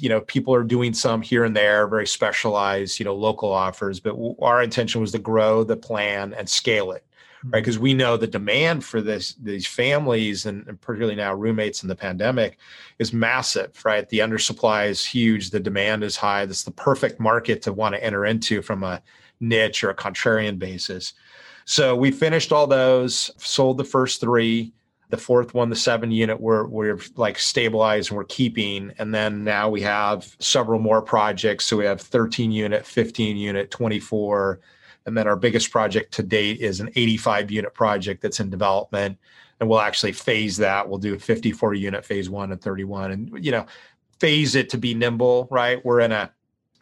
you 0.00 0.08
know 0.08 0.20
people 0.22 0.54
are 0.54 0.64
doing 0.64 0.92
some 0.92 1.22
here 1.22 1.44
and 1.44 1.56
there 1.56 1.86
very 1.86 2.06
specialized 2.06 2.98
you 2.98 3.04
know 3.04 3.14
local 3.14 3.52
offers 3.52 4.00
but 4.00 4.16
our 4.40 4.62
intention 4.62 5.00
was 5.00 5.12
to 5.12 5.18
grow 5.18 5.64
the 5.64 5.76
plan 5.76 6.34
and 6.34 6.48
scale 6.48 6.92
it 6.92 7.04
right? 7.44 7.60
Because 7.60 7.76
mm-hmm. 7.76 7.84
we 7.84 7.94
know 7.94 8.16
the 8.16 8.26
demand 8.26 8.84
for 8.84 9.00
this 9.00 9.34
these 9.34 9.66
families 9.66 10.46
and, 10.46 10.66
and, 10.66 10.80
particularly 10.80 11.16
now 11.16 11.34
roommates 11.34 11.82
in 11.82 11.88
the 11.88 11.94
pandemic 11.94 12.58
is 12.98 13.12
massive 13.12 13.72
right? 13.84 14.08
The 14.08 14.18
undersupply 14.18 14.88
is 14.88 15.04
huge 15.04 15.50
the 15.50 15.60
demand 15.60 16.04
is 16.04 16.16
high 16.16 16.46
that's 16.46 16.64
the 16.64 16.70
perfect 16.70 17.20
market 17.20 17.62
to 17.62 17.72
want 17.72 17.94
to 17.94 18.04
enter 18.04 18.26
into 18.26 18.62
from 18.62 18.82
a 18.82 19.02
niche 19.40 19.84
or 19.84 19.90
a 19.90 19.94
contrarian 19.94 20.58
basis. 20.58 21.14
So 21.64 21.94
we 21.94 22.10
finished 22.10 22.50
all 22.50 22.66
those 22.66 23.30
sold 23.36 23.78
the 23.78 23.84
first 23.84 24.20
three 24.20 24.72
the 25.10 25.16
fourth 25.16 25.54
one, 25.54 25.70
the 25.70 25.76
seven 25.76 26.10
unit, 26.10 26.40
we're 26.40 26.66
we're 26.66 26.98
like 27.16 27.38
stabilized 27.38 28.10
and 28.10 28.16
we're 28.16 28.24
keeping. 28.24 28.92
And 28.98 29.14
then 29.14 29.42
now 29.42 29.70
we 29.70 29.80
have 29.82 30.36
several 30.38 30.80
more 30.80 31.00
projects. 31.00 31.64
So 31.64 31.76
we 31.76 31.84
have 31.86 32.00
13 32.00 32.50
unit, 32.50 32.84
15 32.84 33.36
unit, 33.36 33.70
24. 33.70 34.60
And 35.06 35.16
then 35.16 35.26
our 35.26 35.36
biggest 35.36 35.70
project 35.70 36.12
to 36.14 36.22
date 36.22 36.60
is 36.60 36.80
an 36.80 36.90
85 36.94 37.50
unit 37.50 37.72
project 37.72 38.20
that's 38.20 38.40
in 38.40 38.50
development. 38.50 39.18
And 39.60 39.68
we'll 39.68 39.80
actually 39.80 40.12
phase 40.12 40.58
that. 40.58 40.88
We'll 40.88 40.98
do 40.98 41.18
54 41.18 41.74
unit 41.74 42.04
phase 42.04 42.28
one 42.28 42.52
and 42.52 42.60
31. 42.60 43.10
And 43.10 43.44
you 43.44 43.50
know, 43.50 43.66
phase 44.20 44.54
it 44.54 44.68
to 44.70 44.78
be 44.78 44.94
nimble, 44.94 45.48
right? 45.50 45.82
We're 45.84 46.00
in 46.00 46.12
a 46.12 46.30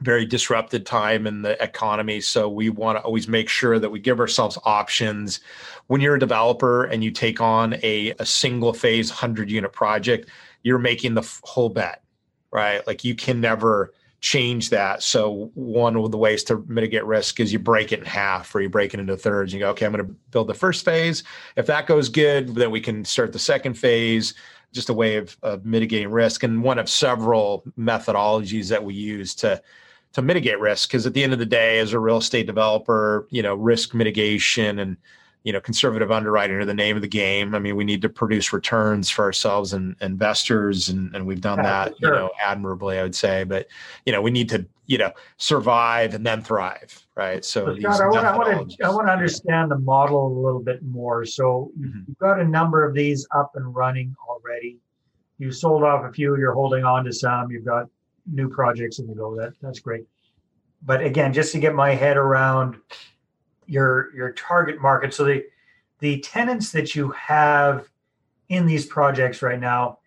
very 0.00 0.26
disrupted 0.26 0.84
time 0.84 1.26
in 1.26 1.42
the 1.42 1.62
economy. 1.62 2.20
So 2.20 2.48
we 2.48 2.68
want 2.70 2.98
to 2.98 3.02
always 3.02 3.28
make 3.28 3.48
sure 3.48 3.78
that 3.78 3.90
we 3.90 3.98
give 3.98 4.20
ourselves 4.20 4.58
options. 4.64 5.40
When 5.86 6.00
you're 6.00 6.16
a 6.16 6.20
developer 6.20 6.84
and 6.84 7.02
you 7.02 7.10
take 7.10 7.40
on 7.40 7.74
a, 7.82 8.14
a 8.18 8.26
single 8.26 8.72
phase 8.72 9.10
100 9.10 9.50
unit 9.50 9.72
project, 9.72 10.28
you're 10.62 10.78
making 10.78 11.14
the 11.14 11.38
whole 11.44 11.68
bet, 11.68 12.02
right? 12.50 12.86
Like 12.86 13.04
you 13.04 13.14
can 13.14 13.40
never 13.40 13.92
change 14.20 14.70
that. 14.70 15.02
So 15.02 15.50
one 15.54 15.96
of 15.96 16.10
the 16.10 16.18
ways 16.18 16.42
to 16.44 16.64
mitigate 16.66 17.04
risk 17.04 17.38
is 17.38 17.52
you 17.52 17.58
break 17.58 17.92
it 17.92 18.00
in 18.00 18.04
half 18.04 18.54
or 18.54 18.60
you 18.60 18.68
break 18.68 18.92
it 18.92 19.00
into 19.00 19.16
thirds. 19.16 19.52
You 19.52 19.60
go, 19.60 19.70
okay, 19.70 19.86
I'm 19.86 19.92
going 19.92 20.06
to 20.06 20.12
build 20.30 20.48
the 20.48 20.54
first 20.54 20.84
phase. 20.84 21.22
If 21.56 21.66
that 21.66 21.86
goes 21.86 22.08
good, 22.08 22.54
then 22.54 22.70
we 22.70 22.80
can 22.80 23.04
start 23.04 23.32
the 23.32 23.38
second 23.38 23.74
phase 23.74 24.34
just 24.72 24.88
a 24.88 24.94
way 24.94 25.16
of, 25.16 25.36
of 25.42 25.64
mitigating 25.64 26.10
risk 26.10 26.42
and 26.42 26.62
one 26.62 26.78
of 26.78 26.88
several 26.88 27.64
methodologies 27.78 28.68
that 28.68 28.82
we 28.82 28.94
use 28.94 29.34
to 29.34 29.62
to 30.16 30.22
mitigate 30.22 30.58
risk 30.58 30.88
because 30.88 31.06
at 31.06 31.14
the 31.14 31.22
end 31.22 31.32
of 31.32 31.38
the 31.38 31.46
day 31.46 31.78
as 31.78 31.92
a 31.92 32.00
real 32.00 32.16
estate 32.16 32.46
developer 32.46 33.28
you 33.30 33.42
know 33.42 33.54
risk 33.54 33.94
mitigation 33.94 34.78
and 34.78 34.96
you 35.46 35.52
know, 35.52 35.60
conservative 35.60 36.10
underwriting 36.10 36.56
are 36.56 36.64
the 36.64 36.74
name 36.74 36.96
of 36.96 37.02
the 37.02 37.08
game. 37.08 37.54
I 37.54 37.60
mean, 37.60 37.76
we 37.76 37.84
need 37.84 38.02
to 38.02 38.08
produce 38.08 38.52
returns 38.52 39.08
for 39.08 39.24
ourselves 39.24 39.74
and 39.74 39.94
investors, 40.00 40.88
and, 40.88 41.14
and 41.14 41.24
we've 41.24 41.40
done 41.40 41.58
yeah, 41.58 41.84
that, 41.84 41.94
sure. 42.00 42.14
you 42.14 42.18
know, 42.18 42.30
admirably, 42.42 42.98
I 42.98 43.04
would 43.04 43.14
say. 43.14 43.44
But 43.44 43.68
you 44.04 44.12
know, 44.12 44.20
we 44.20 44.32
need 44.32 44.48
to, 44.48 44.66
you 44.86 44.98
know, 44.98 45.12
survive 45.36 46.14
and 46.14 46.26
then 46.26 46.42
thrive, 46.42 47.00
right? 47.14 47.44
So, 47.44 47.66
so 47.66 47.80
Scott, 47.80 48.00
I 48.00 48.08
want, 48.08 48.26
I 48.26 48.36
want 48.36 48.70
to 48.72 48.86
I 48.86 48.88
want 48.88 49.06
to 49.06 49.12
understand 49.12 49.70
the 49.70 49.78
model 49.78 50.26
a 50.26 50.34
little 50.34 50.64
bit 50.64 50.82
more. 50.82 51.24
So 51.24 51.70
mm-hmm. 51.78 52.00
you've 52.08 52.18
got 52.18 52.40
a 52.40 52.44
number 52.44 52.84
of 52.84 52.92
these 52.92 53.24
up 53.32 53.52
and 53.54 53.72
running 53.72 54.16
already. 54.28 54.78
You 55.38 55.52
sold 55.52 55.84
off 55.84 56.04
a 56.04 56.12
few. 56.12 56.36
You're 56.36 56.54
holding 56.54 56.82
on 56.82 57.04
to 57.04 57.12
some. 57.12 57.52
You've 57.52 57.64
got 57.64 57.86
new 58.30 58.48
projects 58.48 58.98
in 58.98 59.06
the 59.06 59.14
go. 59.14 59.36
That 59.36 59.52
that's 59.60 59.80
great. 59.80 60.04
But 60.82 61.02
again, 61.02 61.32
just 61.32 61.52
to 61.52 61.58
get 61.58 61.74
my 61.74 61.94
head 61.94 62.16
around 62.16 62.76
your 63.66 64.14
your 64.14 64.32
target 64.32 64.80
market. 64.80 65.14
So 65.14 65.24
the 65.24 65.44
the 66.00 66.20
tenants 66.20 66.72
that 66.72 66.94
you 66.94 67.10
have 67.10 67.88
in 68.48 68.66
these 68.66 68.86
projects 68.86 69.42
right 69.42 69.58
now, 69.58 69.98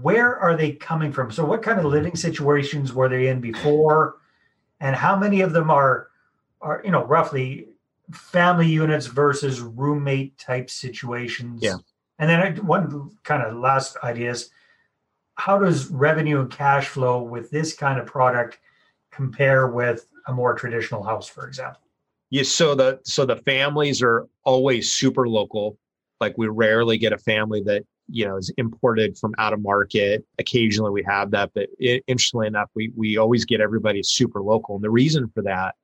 where 0.00 0.36
are 0.36 0.56
they 0.56 0.72
coming 0.72 1.12
from? 1.12 1.30
So 1.30 1.44
what 1.44 1.62
kind 1.62 1.78
of 1.78 1.84
living 1.84 2.16
situations 2.16 2.92
were 2.92 3.08
they 3.08 3.28
in 3.28 3.40
before, 3.40 4.16
and 4.80 4.96
how 4.96 5.16
many 5.16 5.40
of 5.40 5.52
them 5.52 5.70
are 5.70 6.08
are 6.60 6.82
you 6.84 6.90
know 6.90 7.04
roughly 7.04 7.68
family 8.12 8.68
units 8.68 9.06
versus 9.06 9.60
roommate 9.60 10.38
type 10.38 10.70
situations? 10.70 11.62
Yeah. 11.62 11.76
And 12.18 12.30
then 12.30 12.66
one 12.66 13.10
kind 13.24 13.42
of 13.42 13.56
last 13.56 13.96
idea 14.02 14.30
is 14.30 14.50
how 15.36 15.58
does 15.58 15.90
revenue 15.90 16.40
and 16.40 16.50
cash 16.50 16.88
flow 16.88 17.22
with 17.22 17.50
this 17.50 17.74
kind 17.74 17.98
of 17.98 18.06
product 18.06 18.58
compare 19.12 19.68
with 19.68 20.06
a 20.26 20.32
more 20.32 20.54
traditional 20.54 21.02
house, 21.02 21.28
for 21.28 21.46
example? 21.46 21.80
Yeah, 22.30 22.42
so 22.42 22.74
the 22.74 23.00
so 23.04 23.24
the 23.24 23.36
families 23.36 24.02
are 24.02 24.26
always 24.44 24.92
super 24.92 25.28
local. 25.28 25.78
Like 26.20 26.36
we 26.36 26.48
rarely 26.48 26.98
get 26.98 27.12
a 27.12 27.18
family 27.18 27.62
that 27.62 27.84
you 28.08 28.26
know 28.26 28.36
is 28.36 28.52
imported 28.56 29.16
from 29.16 29.34
out 29.38 29.52
of 29.52 29.62
market. 29.62 30.24
Occasionally 30.38 30.90
we 30.90 31.04
have 31.04 31.30
that, 31.30 31.52
but 31.54 31.68
it, 31.78 32.02
interestingly 32.06 32.48
enough, 32.48 32.70
we 32.74 32.90
we 32.96 33.16
always 33.16 33.44
get 33.44 33.60
everybody 33.60 34.02
super 34.02 34.42
local. 34.42 34.74
And 34.74 34.84
the 34.84 34.90
reason 34.90 35.30
for 35.34 35.42
that 35.42 35.76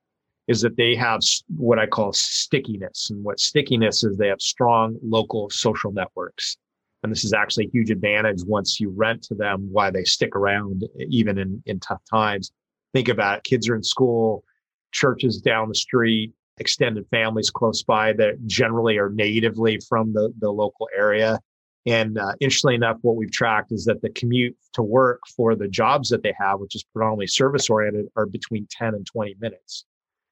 is 0.49 0.61
that 0.63 0.77
they 0.77 0.97
have 0.97 1.21
what 1.57 1.79
I 1.79 1.87
call 1.87 2.13
stickiness. 2.13 3.11
And 3.11 3.23
what 3.23 3.39
stickiness 3.39 4.03
is, 4.03 4.17
they 4.19 4.27
have 4.27 4.41
strong 4.41 4.99
local 5.03 5.49
social 5.51 5.93
networks. 5.93 6.57
And 7.03 7.11
this 7.11 7.25
is 7.25 7.33
actually 7.33 7.67
a 7.67 7.71
huge 7.71 7.91
advantage 7.91 8.45
once 8.45 8.79
you 8.79 8.91
rent 8.91 9.23
to 9.25 9.35
them, 9.35 9.69
why 9.71 9.91
they 9.91 10.05
stick 10.05 10.37
around 10.37 10.85
even 11.09 11.39
in, 11.39 11.63
in 11.67 11.81
tough 11.81 12.03
times. 12.09 12.53
Think 12.95 13.09
about 13.09 13.39
it. 13.39 13.45
Kids 13.45 13.69
are 13.69 13.75
in 13.75 13.83
school, 13.83 14.45
churches 14.93 15.41
down 15.41 15.69
the 15.69 15.75
street, 15.75 16.33
extended 16.59 17.07
families 17.11 17.51
close 17.51 17.83
by 17.83 18.13
that 18.15 18.47
generally 18.47 18.99
are 18.99 19.11
natively 19.11 19.81
from 19.89 20.13
the, 20.13 20.33
the 20.39 20.51
local 20.51 20.89
area. 20.97 21.41
And 21.87 22.17
uh, 22.19 22.33
interestingly 22.41 22.77
enough, 22.77 22.99
what 23.03 23.17
we've 23.17 23.33
tracked 23.33 23.73
is 23.73 23.85
that 23.87 24.03
the 24.03 24.11
commute 24.11 24.57
to 24.75 24.83
work 24.83 25.23
for 25.37 25.57
the 25.57 25.67
jobs 25.67 26.09
that 26.11 26.23
they 26.23 26.35
have, 26.39 26.61
which 26.61 26.77
is 26.77 26.85
predominantly 26.85 27.27
service 27.27 27.69
oriented, 27.69 28.07
are 28.15 28.27
between 28.27 28.69
10 28.71 28.95
and 28.95 29.05
20 29.05 29.37
minutes. 29.41 29.87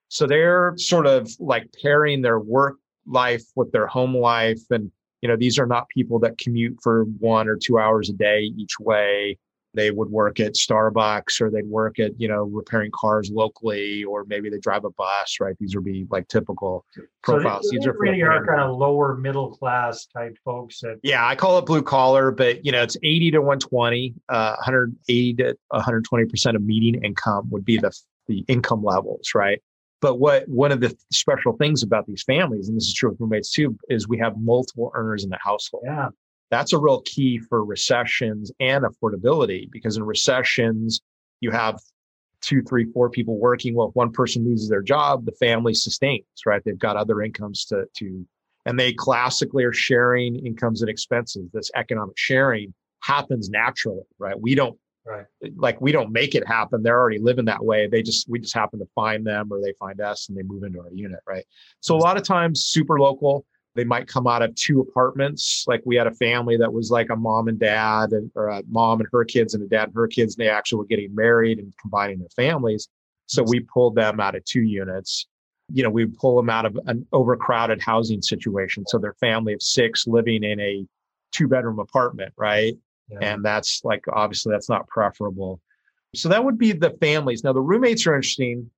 So 0.09 0.27
they're 0.27 0.75
sort 0.77 1.07
of 1.07 1.29
like 1.41 1.69
pairing 1.83 2.23
their 2.23 2.39
work 2.39 2.77
life 3.07 3.43
with 3.57 3.73
their 3.73 3.89
home 3.89 4.17
life. 4.17 4.61
And, 4.71 4.93
you 5.23 5.29
know, 5.29 5.37
these 5.37 5.59
are 5.59 5.67
not 5.67 5.89
people 5.89 6.19
that 6.21 6.39
commute 6.39 6.79
for 6.83 7.05
one 7.19 7.49
or 7.49 7.57
two 7.57 7.79
hours 7.79 8.09
a 8.09 8.13
day 8.13 8.53
each 8.57 8.79
way 8.79 9.39
they 9.75 9.91
would 9.91 10.11
work 10.11 10.41
at 10.41 10.55
Starbucks 10.55 11.41
or 11.41 11.51
they'd 11.51 11.67
work 11.67 11.99
at, 12.01 12.21
you 12.21 12.27
know, 12.27 12.43
repairing 12.45 12.91
cars 12.93 13.31
locally, 13.31 14.03
or 14.05 14.25
maybe 14.25 14.51
they 14.51 14.59
drive 14.59 14.85
a 14.85 14.91
bus, 14.91 15.39
right? 15.41 15.55
These 15.61 15.77
would 15.77 15.85
be 15.85 16.07
like 16.11 16.27
typical 16.29 16.85
profiles. 17.23 17.69
So 17.69 17.77
these 17.77 17.87
are 17.87 17.95
really 17.97 18.23
are 18.23 18.45
kind 18.45 18.61
of 18.61 18.77
lower 18.77 19.17
middle 19.17 19.51
class 19.51 20.07
type 20.07 20.37
folks. 20.45 20.81
That- 20.81 20.99
yeah, 21.03 21.27
I 21.27 21.37
call 21.37 21.59
it 21.59 21.67
blue 21.67 21.83
collar, 21.83 22.31
but 22.31 22.65
you 22.65 22.73
know, 22.73 22.83
it's 22.83 22.97
80 23.03 23.31
to 23.33 23.39
120, 23.39 24.15
uh, 24.29 24.57
180 24.57 25.35
to 25.35 25.57
120% 25.73 26.57
of 26.57 26.63
median 26.63 27.05
income 27.05 27.49
would 27.51 27.65
be 27.65 27.79
the, 27.79 27.93
the 28.27 28.45
income 28.49 28.83
levels, 28.83 29.35
right? 29.35 29.63
But 30.01 30.19
what 30.19 30.49
one 30.49 30.73
of 30.73 30.81
the 30.81 30.97
special 31.13 31.57
things 31.57 31.83
about 31.83 32.07
these 32.07 32.23
families, 32.23 32.69
and 32.69 32.77
this 32.77 32.87
is 32.87 32.95
true 32.95 33.11
with 33.11 33.21
roommates 33.21 33.53
too, 33.53 33.77
is 33.89 34.09
we 34.09 34.19
have 34.19 34.35
multiple 34.39 34.91
earners 34.95 35.25
in 35.25 35.31
the 35.31 35.39
household. 35.43 35.85
Yeah. 35.87 36.09
That's 36.51 36.73
a 36.73 36.79
real 36.79 37.03
key 37.03 37.39
for 37.39 37.65
recessions 37.65 38.51
and 38.59 38.85
affordability 38.85 39.71
because 39.71 39.97
in 39.97 40.03
recessions 40.03 41.01
you 41.41 41.51
have 41.51 41.79
two 42.41 42.63
three 42.63 42.87
four 42.93 43.11
people 43.11 43.39
working. 43.39 43.75
Well 43.75 43.89
if 43.89 43.95
one 43.95 44.11
person 44.11 44.45
loses 44.45 44.69
their 44.69 44.83
job 44.83 45.27
the 45.27 45.33
family 45.33 45.75
sustains 45.75 46.25
right? 46.47 46.63
They've 46.65 46.79
got 46.79 46.97
other 46.97 47.23
incomes 47.23 47.65
to 47.67 47.85
to 47.99 48.27
and 48.67 48.79
they 48.79 48.93
classically 48.93 49.65
are 49.65 49.73
sharing 49.73 50.45
incomes 50.45 50.81
and 50.83 50.91
expenses. 50.91 51.49
This 51.53 51.71
economic 51.77 52.19
sharing 52.19 52.75
happens 53.03 53.51
naturally 53.51 54.03
right? 54.19 54.39
We 54.39 54.55
don't 54.55 54.79
right 55.07 55.25
like 55.57 55.81
we 55.81 55.93
don't 55.93 56.13
make 56.13 56.35
it 56.35 56.47
happen 56.47 56.83
they're 56.83 56.99
already 56.99 57.19
living 57.19 57.47
that 57.47 57.65
way 57.65 57.87
they 57.87 58.03
just 58.03 58.29
we 58.29 58.39
just 58.39 58.55
happen 58.55 58.79
to 58.79 58.87
find 58.95 59.27
them 59.27 59.49
or 59.51 59.61
they 59.61 59.73
find 59.79 60.01
us 60.01 60.29
and 60.29 60.37
they 60.37 60.43
move 60.43 60.63
into 60.63 60.79
our 60.79 60.93
unit 60.93 61.21
right 61.27 61.45
so 61.81 61.97
a 61.97 61.99
lot 61.99 62.17
of 62.17 62.23
times 62.23 62.65
super 62.65 63.01
local 63.01 63.45
they 63.75 63.85
might 63.85 64.09
come 64.09 64.27
out 64.27 64.43
of 64.43 64.55
two 64.55 64.81
apartments. 64.81 65.65
Like 65.69 65.83
we 65.85 65.97
had 65.97 66.07
a 66.07 66.15
family 66.15 66.57
that 66.57 66.73
was 66.73 66.91
like 66.91 67.09
a 67.11 67.17
mom 67.17 67.49
and 67.49 67.59
dad, 67.59 68.11
and, 68.13 68.31
or 68.35 68.49
a 68.49 68.63
mom 68.69 69.01
and 69.01 69.09
her 69.13 69.25
kids, 69.25 69.55
and 69.55 69.63
a 69.63 69.69
dad 69.69 69.89
and 69.89 69.95
her 69.95 70.09
kids. 70.09 70.37
And 70.37 70.45
they 70.45 70.51
actually 70.51 70.79
were 70.79 70.87
getting 70.87 71.15
married 71.15 71.59
and 71.59 71.73
combining 71.81 72.19
their 72.19 72.29
families. 72.35 72.89
So 73.27 73.45
we 73.45 73.61
pulled 73.61 73.95
them 73.95 74.19
out 74.19 74.35
of 74.35 74.45
two 74.45 74.63
units. 74.63 75.27
You 75.73 75.85
know, 75.85 75.91
we 75.91 76.07
pull 76.07 76.37
them 76.37 76.51
out 76.51 76.67
of 76.67 76.77
an 76.87 77.07
overcrowded 77.13 77.81
housing 77.81 78.23
situation. 78.23 78.85
So 78.89 78.99
their 78.99 79.15
family 79.15 79.53
of 79.53 79.63
six 79.63 80.07
living 80.07 80.43
in 80.43 80.59
a 80.59 80.85
two 81.33 81.47
bedroom 81.47 81.79
apartment, 81.79 82.35
right? 82.37 82.75
Yeah. 83.11 83.19
And 83.21 83.45
that's 83.45 83.85
like, 83.85 84.05
obviously, 84.13 84.53
that's 84.53 84.69
not 84.69 84.87
preferable. 84.89 85.61
So 86.15 86.29
that 86.29 86.45
would 86.45 86.59
be 86.59 86.73
the 86.73 86.91
families. 87.01 87.45
Now, 87.45 87.53
the 87.53 87.61
roommates 87.61 88.07
are 88.07 88.15
interesting 88.15 88.71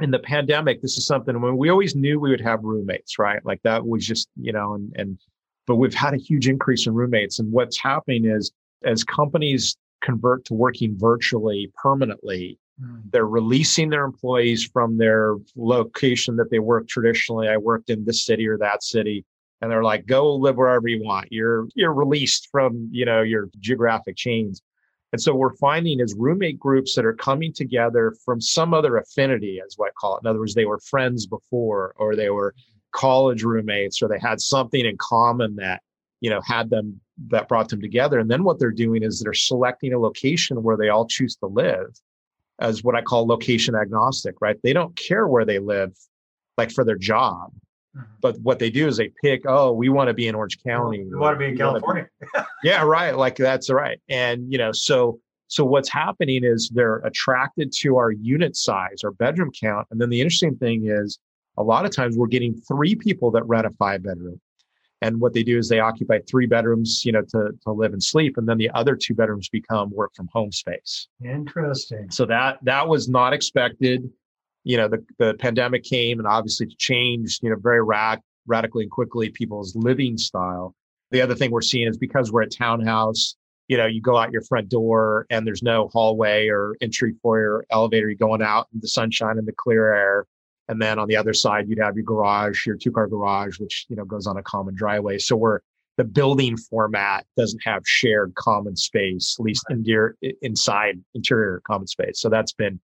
in 0.00 0.10
the 0.10 0.18
pandemic, 0.18 0.80
this 0.80 0.96
is 0.96 1.06
something 1.06 1.40
when 1.40 1.56
we 1.56 1.70
always 1.70 1.94
knew 1.94 2.18
we 2.18 2.30
would 2.30 2.40
have 2.40 2.62
roommates, 2.62 3.18
right? 3.18 3.44
Like 3.44 3.62
that 3.62 3.86
was 3.86 4.06
just, 4.06 4.28
you 4.36 4.52
know, 4.52 4.74
and, 4.74 4.92
and, 4.96 5.18
but 5.66 5.76
we've 5.76 5.94
had 5.94 6.14
a 6.14 6.18
huge 6.18 6.48
increase 6.48 6.86
in 6.86 6.94
roommates. 6.94 7.38
And 7.38 7.52
what's 7.52 7.78
happening 7.78 8.24
is 8.24 8.50
as 8.84 9.04
companies 9.04 9.76
convert 10.02 10.44
to 10.46 10.54
working 10.54 10.96
virtually 10.98 11.70
permanently, 11.80 12.58
mm. 12.82 13.02
they're 13.10 13.26
releasing 13.26 13.90
their 13.90 14.04
employees 14.04 14.64
from 14.64 14.96
their 14.96 15.36
location 15.56 16.36
that 16.36 16.50
they 16.50 16.58
work 16.58 16.88
traditionally. 16.88 17.48
I 17.48 17.58
worked 17.58 17.90
in 17.90 18.04
this 18.04 18.24
city 18.24 18.48
or 18.48 18.58
that 18.58 18.82
city. 18.82 19.24
And 19.60 19.70
they're 19.70 19.84
like, 19.84 20.06
go 20.06 20.34
live 20.34 20.56
wherever 20.56 20.88
you 20.88 21.02
want. 21.02 21.30
You're, 21.30 21.68
you're 21.74 21.92
released 21.92 22.48
from, 22.50 22.88
you 22.90 23.04
know, 23.04 23.22
your 23.22 23.50
geographic 23.60 24.16
chains. 24.16 24.62
And 25.12 25.20
so 25.20 25.34
we're 25.34 25.56
finding 25.56 26.00
is 26.00 26.14
roommate 26.16 26.58
groups 26.58 26.94
that 26.94 27.04
are 27.04 27.14
coming 27.14 27.52
together 27.52 28.14
from 28.24 28.40
some 28.40 28.72
other 28.72 28.96
affinity, 28.96 29.60
as 29.64 29.74
what 29.76 29.88
I 29.88 29.92
call 30.00 30.16
it. 30.16 30.20
In 30.22 30.28
other 30.28 30.38
words, 30.38 30.54
they 30.54 30.66
were 30.66 30.78
friends 30.78 31.26
before, 31.26 31.94
or 31.98 32.14
they 32.14 32.30
were 32.30 32.54
college 32.92 33.42
roommates, 33.42 34.02
or 34.02 34.08
they 34.08 34.18
had 34.18 34.40
something 34.40 34.84
in 34.84 34.96
common 34.98 35.56
that, 35.56 35.82
you 36.20 36.30
know, 36.30 36.40
had 36.42 36.70
them 36.70 37.00
that 37.28 37.48
brought 37.48 37.68
them 37.68 37.80
together. 37.80 38.18
And 38.18 38.30
then 38.30 38.44
what 38.44 38.58
they're 38.58 38.70
doing 38.70 39.02
is 39.02 39.20
they're 39.20 39.34
selecting 39.34 39.92
a 39.92 39.98
location 39.98 40.62
where 40.62 40.76
they 40.76 40.88
all 40.88 41.06
choose 41.06 41.36
to 41.36 41.46
live 41.46 41.90
as 42.60 42.84
what 42.84 42.94
I 42.94 43.02
call 43.02 43.26
location 43.26 43.74
agnostic, 43.74 44.36
right? 44.40 44.56
They 44.62 44.72
don't 44.72 44.94
care 44.96 45.26
where 45.26 45.44
they 45.44 45.58
live, 45.58 45.92
like 46.56 46.70
for 46.70 46.84
their 46.84 46.96
job. 46.96 47.52
Mm-hmm. 47.96 48.12
But 48.20 48.38
what 48.40 48.58
they 48.58 48.70
do 48.70 48.86
is 48.86 48.96
they 48.96 49.12
pick, 49.22 49.42
oh, 49.46 49.72
we 49.72 49.88
want 49.88 50.08
to 50.08 50.14
be 50.14 50.28
in 50.28 50.34
Orange 50.34 50.62
County. 50.62 51.04
We 51.04 51.16
want 51.16 51.34
to 51.34 51.38
be 51.38 51.46
in 51.46 51.56
California. 51.56 52.08
Be, 52.20 52.26
yeah, 52.64 52.82
right. 52.82 53.16
Like 53.16 53.36
that's 53.36 53.70
right. 53.70 54.00
And 54.08 54.50
you 54.50 54.58
know, 54.58 54.72
so 54.72 55.20
so 55.48 55.64
what's 55.64 55.88
happening 55.88 56.44
is 56.44 56.70
they're 56.72 56.98
attracted 56.98 57.72
to 57.80 57.96
our 57.96 58.12
unit 58.12 58.56
size, 58.56 59.02
our 59.02 59.10
bedroom 59.10 59.50
count. 59.60 59.88
And 59.90 60.00
then 60.00 60.08
the 60.08 60.20
interesting 60.20 60.56
thing 60.56 60.86
is 60.86 61.18
a 61.58 61.62
lot 61.64 61.84
of 61.84 61.90
times 61.90 62.16
we're 62.16 62.28
getting 62.28 62.54
three 62.54 62.94
people 62.94 63.32
that 63.32 63.42
rent 63.44 63.66
a 63.66 63.70
five 63.70 64.04
bedroom. 64.04 64.40
And 65.02 65.20
what 65.20 65.32
they 65.32 65.42
do 65.42 65.58
is 65.58 65.68
they 65.68 65.80
occupy 65.80 66.20
three 66.28 66.46
bedrooms, 66.46 67.04
you 67.04 67.12
know, 67.12 67.22
to, 67.30 67.50
to 67.64 67.72
live 67.72 67.92
and 67.92 68.02
sleep. 68.02 68.36
And 68.36 68.48
then 68.48 68.58
the 68.58 68.70
other 68.74 68.94
two 68.94 69.14
bedrooms 69.14 69.48
become 69.48 69.90
work 69.90 70.12
from 70.14 70.28
home 70.32 70.52
space. 70.52 71.08
Interesting. 71.24 72.10
So 72.10 72.26
that 72.26 72.58
that 72.62 72.86
was 72.86 73.08
not 73.08 73.32
expected 73.32 74.08
you 74.64 74.76
know, 74.76 74.88
the, 74.88 75.04
the 75.18 75.34
pandemic 75.34 75.84
came 75.84 76.18
and 76.18 76.28
obviously 76.28 76.66
changed, 76.78 77.42
you 77.42 77.50
know, 77.50 77.56
very 77.58 77.82
rad- 77.82 78.20
radically 78.46 78.84
and 78.84 78.90
quickly 78.90 79.30
people's 79.30 79.74
living 79.74 80.18
style. 80.18 80.74
The 81.10 81.20
other 81.20 81.34
thing 81.34 81.50
we're 81.50 81.60
seeing 81.60 81.88
is 81.88 81.98
because 81.98 82.30
we're 82.30 82.42
a 82.42 82.48
townhouse, 82.48 83.36
you 83.68 83.76
know, 83.76 83.86
you 83.86 84.00
go 84.00 84.16
out 84.16 84.32
your 84.32 84.42
front 84.42 84.68
door 84.68 85.26
and 85.30 85.46
there's 85.46 85.62
no 85.62 85.88
hallway 85.92 86.48
or 86.48 86.76
entry 86.80 87.14
foyer 87.22 87.64
elevator. 87.70 88.08
You're 88.08 88.16
going 88.16 88.42
out 88.42 88.68
in 88.74 88.80
the 88.80 88.88
sunshine 88.88 89.38
and 89.38 89.46
the 89.46 89.52
clear 89.52 89.94
air. 89.94 90.26
And 90.68 90.80
then 90.80 90.98
on 90.98 91.08
the 91.08 91.16
other 91.16 91.32
side, 91.32 91.68
you'd 91.68 91.80
have 91.80 91.96
your 91.96 92.04
garage, 92.04 92.66
your 92.66 92.76
two 92.76 92.92
car 92.92 93.08
garage, 93.08 93.58
which, 93.58 93.86
you 93.88 93.96
know, 93.96 94.04
goes 94.04 94.26
on 94.26 94.36
a 94.36 94.42
common 94.42 94.74
driveway. 94.74 95.18
So 95.18 95.36
we're, 95.36 95.60
the 95.96 96.04
building 96.04 96.56
format 96.56 97.26
doesn't 97.36 97.60
have 97.64 97.82
shared 97.84 98.34
common 98.36 98.76
space, 98.76 99.36
at 99.38 99.44
least 99.44 99.64
in 99.68 99.82
dear, 99.82 100.16
inside 100.42 101.00
interior 101.14 101.60
common 101.66 101.86
space. 101.86 102.20
So 102.20 102.28
that's 102.28 102.52
been 102.52 102.80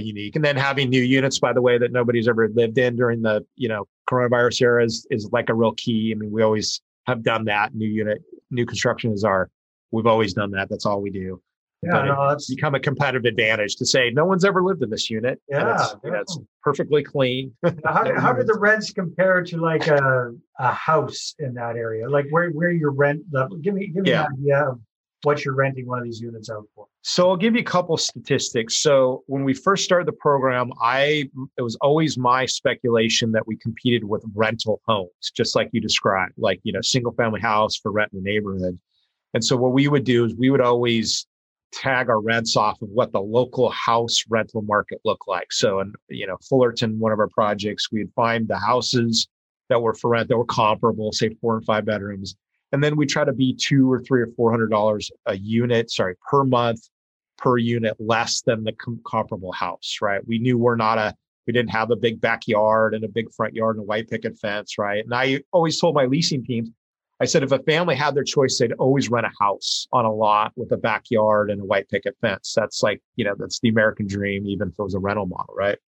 unique. 0.00 0.36
And 0.36 0.44
then 0.44 0.56
having 0.56 0.88
new 0.90 1.02
units, 1.02 1.38
by 1.38 1.52
the 1.52 1.62
way, 1.62 1.78
that 1.78 1.92
nobody's 1.92 2.28
ever 2.28 2.48
lived 2.48 2.78
in 2.78 2.96
during 2.96 3.22
the 3.22 3.44
you 3.56 3.68
know 3.68 3.86
coronavirus 4.10 4.62
era 4.62 4.84
is 4.84 5.06
is 5.10 5.28
like 5.32 5.48
a 5.48 5.54
real 5.54 5.72
key. 5.72 6.12
I 6.14 6.18
mean, 6.18 6.30
we 6.30 6.42
always 6.42 6.80
have 7.06 7.22
done 7.22 7.44
that. 7.46 7.74
New 7.74 7.88
unit, 7.88 8.22
new 8.50 8.66
construction 8.66 9.12
is 9.12 9.24
our. 9.24 9.50
We've 9.90 10.06
always 10.06 10.34
done 10.34 10.50
that. 10.52 10.68
That's 10.68 10.86
all 10.86 11.00
we 11.00 11.10
do. 11.10 11.40
Yeah, 11.82 12.02
no, 12.02 12.28
that's 12.30 12.44
it's 12.48 12.54
become 12.54 12.74
a 12.74 12.80
competitive 12.80 13.26
advantage 13.26 13.76
to 13.76 13.84
say 13.84 14.10
no 14.10 14.24
one's 14.24 14.44
ever 14.44 14.62
lived 14.62 14.82
in 14.82 14.88
this 14.88 15.10
unit. 15.10 15.38
and 15.50 15.68
Yeah, 15.68 15.74
it's, 15.74 15.94
know, 16.02 16.14
it's 16.14 16.38
perfectly 16.62 17.02
clean. 17.02 17.54
how, 17.84 18.18
how 18.18 18.32
do 18.32 18.42
the 18.42 18.56
rents 18.58 18.90
compare 18.90 19.42
to 19.44 19.58
like 19.58 19.86
a, 19.86 20.32
a 20.58 20.72
house 20.72 21.34
in 21.38 21.52
that 21.54 21.76
area? 21.76 22.08
Like 22.08 22.26
where 22.30 22.48
where 22.50 22.70
your 22.70 22.90
rent 22.90 23.22
level? 23.30 23.58
Give 23.58 23.74
me 23.74 23.88
give 23.88 24.04
me 24.04 24.10
Yeah. 24.10 24.24
an 24.26 24.32
idea 24.40 24.68
of 24.70 24.80
what 25.24 25.44
you're 25.44 25.54
renting 25.54 25.86
one 25.86 25.98
of 25.98 26.04
these 26.04 26.20
units 26.20 26.50
out 26.50 26.66
for. 26.74 26.86
So 27.02 27.28
I'll 27.28 27.36
give 27.36 27.54
you 27.54 27.60
a 27.60 27.64
couple 27.64 27.96
statistics. 27.96 28.76
So 28.78 29.24
when 29.26 29.44
we 29.44 29.54
first 29.54 29.84
started 29.84 30.06
the 30.06 30.12
program, 30.12 30.72
I 30.80 31.28
it 31.56 31.62
was 31.62 31.76
always 31.80 32.16
my 32.16 32.46
speculation 32.46 33.32
that 33.32 33.46
we 33.46 33.56
competed 33.56 34.04
with 34.04 34.24
rental 34.34 34.80
homes, 34.86 35.10
just 35.34 35.56
like 35.56 35.70
you 35.72 35.80
described, 35.80 36.34
like 36.38 36.60
you 36.62 36.72
know, 36.72 36.80
single 36.80 37.12
family 37.12 37.40
house 37.40 37.76
for 37.76 37.92
rent 37.92 38.12
in 38.12 38.22
the 38.22 38.30
neighborhood. 38.30 38.78
And 39.34 39.44
so 39.44 39.56
what 39.56 39.72
we 39.72 39.88
would 39.88 40.04
do 40.04 40.24
is 40.24 40.34
we 40.36 40.50
would 40.50 40.60
always 40.60 41.26
tag 41.72 42.08
our 42.08 42.20
rents 42.20 42.56
off 42.56 42.80
of 42.82 42.88
what 42.88 43.12
the 43.12 43.20
local 43.20 43.68
house 43.70 44.22
rental 44.28 44.62
market 44.62 45.00
looked 45.04 45.26
like. 45.26 45.52
So 45.52 45.80
in 45.80 45.92
you 46.08 46.26
know, 46.26 46.36
Fullerton, 46.48 46.98
one 46.98 47.12
of 47.12 47.18
our 47.18 47.28
projects, 47.28 47.90
we'd 47.90 48.12
find 48.14 48.46
the 48.46 48.58
houses 48.58 49.28
that 49.68 49.80
were 49.80 49.94
for 49.94 50.10
rent 50.10 50.28
that 50.28 50.36
were 50.36 50.44
comparable, 50.44 51.12
say 51.12 51.30
four 51.40 51.56
and 51.56 51.64
five 51.64 51.84
bedrooms. 51.84 52.36
And 52.74 52.82
then 52.82 52.96
we 52.96 53.06
try 53.06 53.24
to 53.24 53.32
be 53.32 53.54
two 53.54 53.88
or 53.90 54.02
three 54.02 54.20
or 54.20 54.26
four 54.36 54.50
hundred 54.50 54.68
dollars 54.68 55.08
a 55.26 55.36
unit, 55.36 55.92
sorry, 55.92 56.16
per 56.28 56.42
month 56.42 56.88
per 57.38 57.56
unit 57.56 57.94
less 58.00 58.42
than 58.42 58.64
the 58.64 58.72
com- 58.72 59.00
comparable 59.06 59.52
house, 59.52 59.98
right? 60.02 60.26
We 60.26 60.40
knew 60.40 60.58
we're 60.58 60.74
not 60.74 60.98
a, 60.98 61.14
we 61.46 61.52
didn't 61.52 61.70
have 61.70 61.92
a 61.92 61.96
big 61.96 62.20
backyard 62.20 62.92
and 62.94 63.04
a 63.04 63.08
big 63.08 63.32
front 63.32 63.54
yard 63.54 63.76
and 63.76 63.84
a 63.84 63.86
white 63.86 64.10
picket 64.10 64.36
fence, 64.38 64.76
right? 64.76 65.04
And 65.04 65.14
I 65.14 65.40
always 65.52 65.80
told 65.80 65.94
my 65.94 66.06
leasing 66.06 66.44
teams, 66.44 66.68
I 67.20 67.26
said, 67.26 67.44
if 67.44 67.52
a 67.52 67.60
family 67.60 67.94
had 67.94 68.16
their 68.16 68.24
choice, 68.24 68.58
they'd 68.58 68.72
always 68.72 69.08
rent 69.08 69.26
a 69.26 69.44
house 69.44 69.86
on 69.92 70.04
a 70.04 70.12
lot 70.12 70.50
with 70.56 70.72
a 70.72 70.76
backyard 70.76 71.52
and 71.52 71.60
a 71.60 71.64
white 71.64 71.88
picket 71.88 72.16
fence. 72.20 72.54
That's 72.56 72.82
like, 72.82 73.00
you 73.14 73.24
know, 73.24 73.36
that's 73.38 73.60
the 73.60 73.68
American 73.68 74.08
dream, 74.08 74.48
even 74.48 74.68
if 74.68 74.74
it 74.76 74.82
was 74.82 74.94
a 74.94 74.98
rental 74.98 75.26
model, 75.26 75.54
right? 75.56 75.78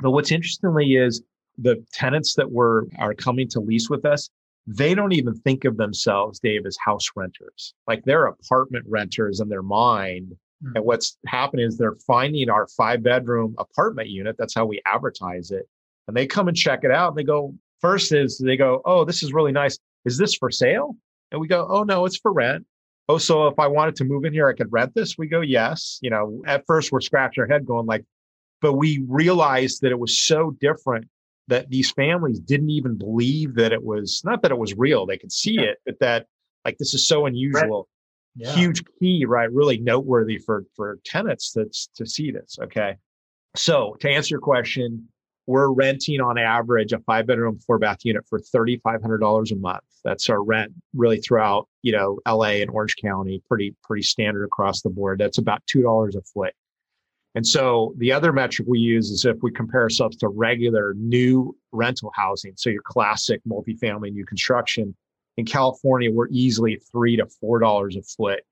But 0.00 0.12
what's 0.12 0.30
interestingly 0.30 0.94
is 0.94 1.20
the 1.58 1.84
tenants 1.92 2.34
that 2.34 2.48
were 2.48 2.86
are 3.00 3.12
coming 3.12 3.48
to 3.48 3.60
lease 3.60 3.90
with 3.90 4.04
us, 4.04 4.30
they 4.66 4.94
don't 4.94 5.12
even 5.12 5.34
think 5.34 5.64
of 5.64 5.76
themselves, 5.76 6.38
Dave, 6.38 6.66
as 6.66 6.76
house 6.84 7.10
renters. 7.16 7.74
Like 7.88 8.04
they're 8.04 8.26
apartment 8.26 8.84
renters 8.88 9.40
in 9.40 9.48
their 9.48 9.62
mind. 9.62 10.36
Hmm. 10.62 10.76
And 10.76 10.84
what's 10.84 11.18
happening 11.26 11.66
is 11.66 11.76
they're 11.76 11.96
finding 12.06 12.48
our 12.48 12.66
five 12.68 13.02
bedroom 13.02 13.54
apartment 13.58 14.08
unit. 14.08 14.36
That's 14.38 14.54
how 14.54 14.64
we 14.64 14.80
advertise 14.86 15.50
it. 15.50 15.68
And 16.06 16.16
they 16.16 16.26
come 16.26 16.48
and 16.48 16.56
check 16.56 16.84
it 16.84 16.90
out. 16.90 17.08
And 17.08 17.16
they 17.16 17.24
go, 17.24 17.54
first 17.80 18.12
is 18.12 18.38
they 18.38 18.56
go, 18.56 18.82
Oh, 18.84 19.04
this 19.04 19.22
is 19.22 19.32
really 19.32 19.52
nice. 19.52 19.78
Is 20.04 20.18
this 20.18 20.34
for 20.34 20.50
sale? 20.50 20.96
And 21.30 21.40
we 21.40 21.48
go, 21.48 21.66
Oh, 21.68 21.82
no, 21.82 22.04
it's 22.04 22.18
for 22.18 22.32
rent. 22.32 22.64
Oh, 23.08 23.18
so 23.18 23.48
if 23.48 23.58
I 23.58 23.66
wanted 23.66 23.96
to 23.96 24.04
move 24.04 24.24
in 24.24 24.32
here, 24.32 24.48
I 24.48 24.52
could 24.52 24.72
rent 24.72 24.94
this? 24.94 25.18
We 25.18 25.26
go, 25.26 25.40
Yes. 25.40 25.98
You 26.02 26.10
know, 26.10 26.42
at 26.46 26.64
first 26.66 26.92
we're 26.92 27.00
scratching 27.00 27.42
our 27.42 27.48
head 27.48 27.66
going 27.66 27.86
like, 27.86 28.04
but 28.60 28.74
we 28.74 29.04
realized 29.08 29.82
that 29.82 29.90
it 29.90 29.98
was 29.98 30.20
so 30.20 30.52
different 30.60 31.08
that 31.48 31.68
these 31.70 31.90
families 31.90 32.38
didn't 32.40 32.70
even 32.70 32.96
believe 32.96 33.54
that 33.56 33.72
it 33.72 33.82
was 33.82 34.22
not 34.24 34.42
that 34.42 34.50
it 34.50 34.58
was 34.58 34.74
real. 34.74 35.06
They 35.06 35.18
could 35.18 35.32
see 35.32 35.58
it, 35.58 35.78
but 35.84 35.98
that 36.00 36.26
like 36.64 36.78
this 36.78 36.94
is 36.94 37.06
so 37.06 37.26
unusual 37.26 37.88
Yeah. 38.36 38.52
huge 38.54 38.82
key, 39.00 39.24
right? 39.26 39.52
Really 39.52 39.78
noteworthy 39.78 40.38
for 40.38 40.64
for 40.76 40.98
tenants 41.04 41.52
that's 41.52 41.88
to 41.96 42.06
see 42.06 42.30
this. 42.30 42.58
Okay. 42.62 42.96
So 43.56 43.96
to 44.00 44.08
answer 44.08 44.34
your 44.34 44.40
question, 44.40 45.08
we're 45.46 45.70
renting 45.72 46.20
on 46.20 46.38
average 46.38 46.92
a 46.92 47.00
five 47.00 47.26
bedroom, 47.26 47.58
four 47.58 47.78
bath 47.78 47.98
unit 48.04 48.24
for 48.28 48.38
thirty 48.38 48.78
five 48.78 49.02
hundred 49.02 49.18
dollars 49.18 49.50
a 49.52 49.56
month. 49.56 49.82
That's 50.04 50.30
our 50.30 50.42
rent 50.42 50.72
really 50.94 51.18
throughout, 51.18 51.68
you 51.82 51.92
know, 51.92 52.18
LA 52.26 52.60
and 52.62 52.70
Orange 52.70 52.96
County, 52.96 53.42
pretty, 53.48 53.74
pretty 53.82 54.02
standard 54.02 54.44
across 54.44 54.82
the 54.82 54.90
board. 54.90 55.18
That's 55.18 55.38
about 55.38 55.62
two 55.66 55.82
dollars 55.82 56.14
a 56.14 56.22
foot. 56.22 56.54
And 57.34 57.46
so 57.46 57.94
the 57.96 58.12
other 58.12 58.32
metric 58.32 58.68
we 58.68 58.78
use 58.78 59.10
is 59.10 59.24
if 59.24 59.38
we 59.42 59.50
compare 59.50 59.80
ourselves 59.80 60.16
to 60.18 60.28
regular 60.28 60.94
new 60.98 61.56
rental 61.72 62.12
housing. 62.14 62.52
So 62.56 62.68
your 62.68 62.82
classic 62.82 63.40
multifamily 63.48 64.12
new 64.12 64.26
construction 64.26 64.94
in 65.38 65.46
California, 65.46 66.10
we're 66.12 66.28
easily 66.30 66.78
three 66.90 67.16
to 67.16 67.26
four 67.26 67.58
dollars 67.58 67.96
a 67.96 68.02
foot 68.02 68.42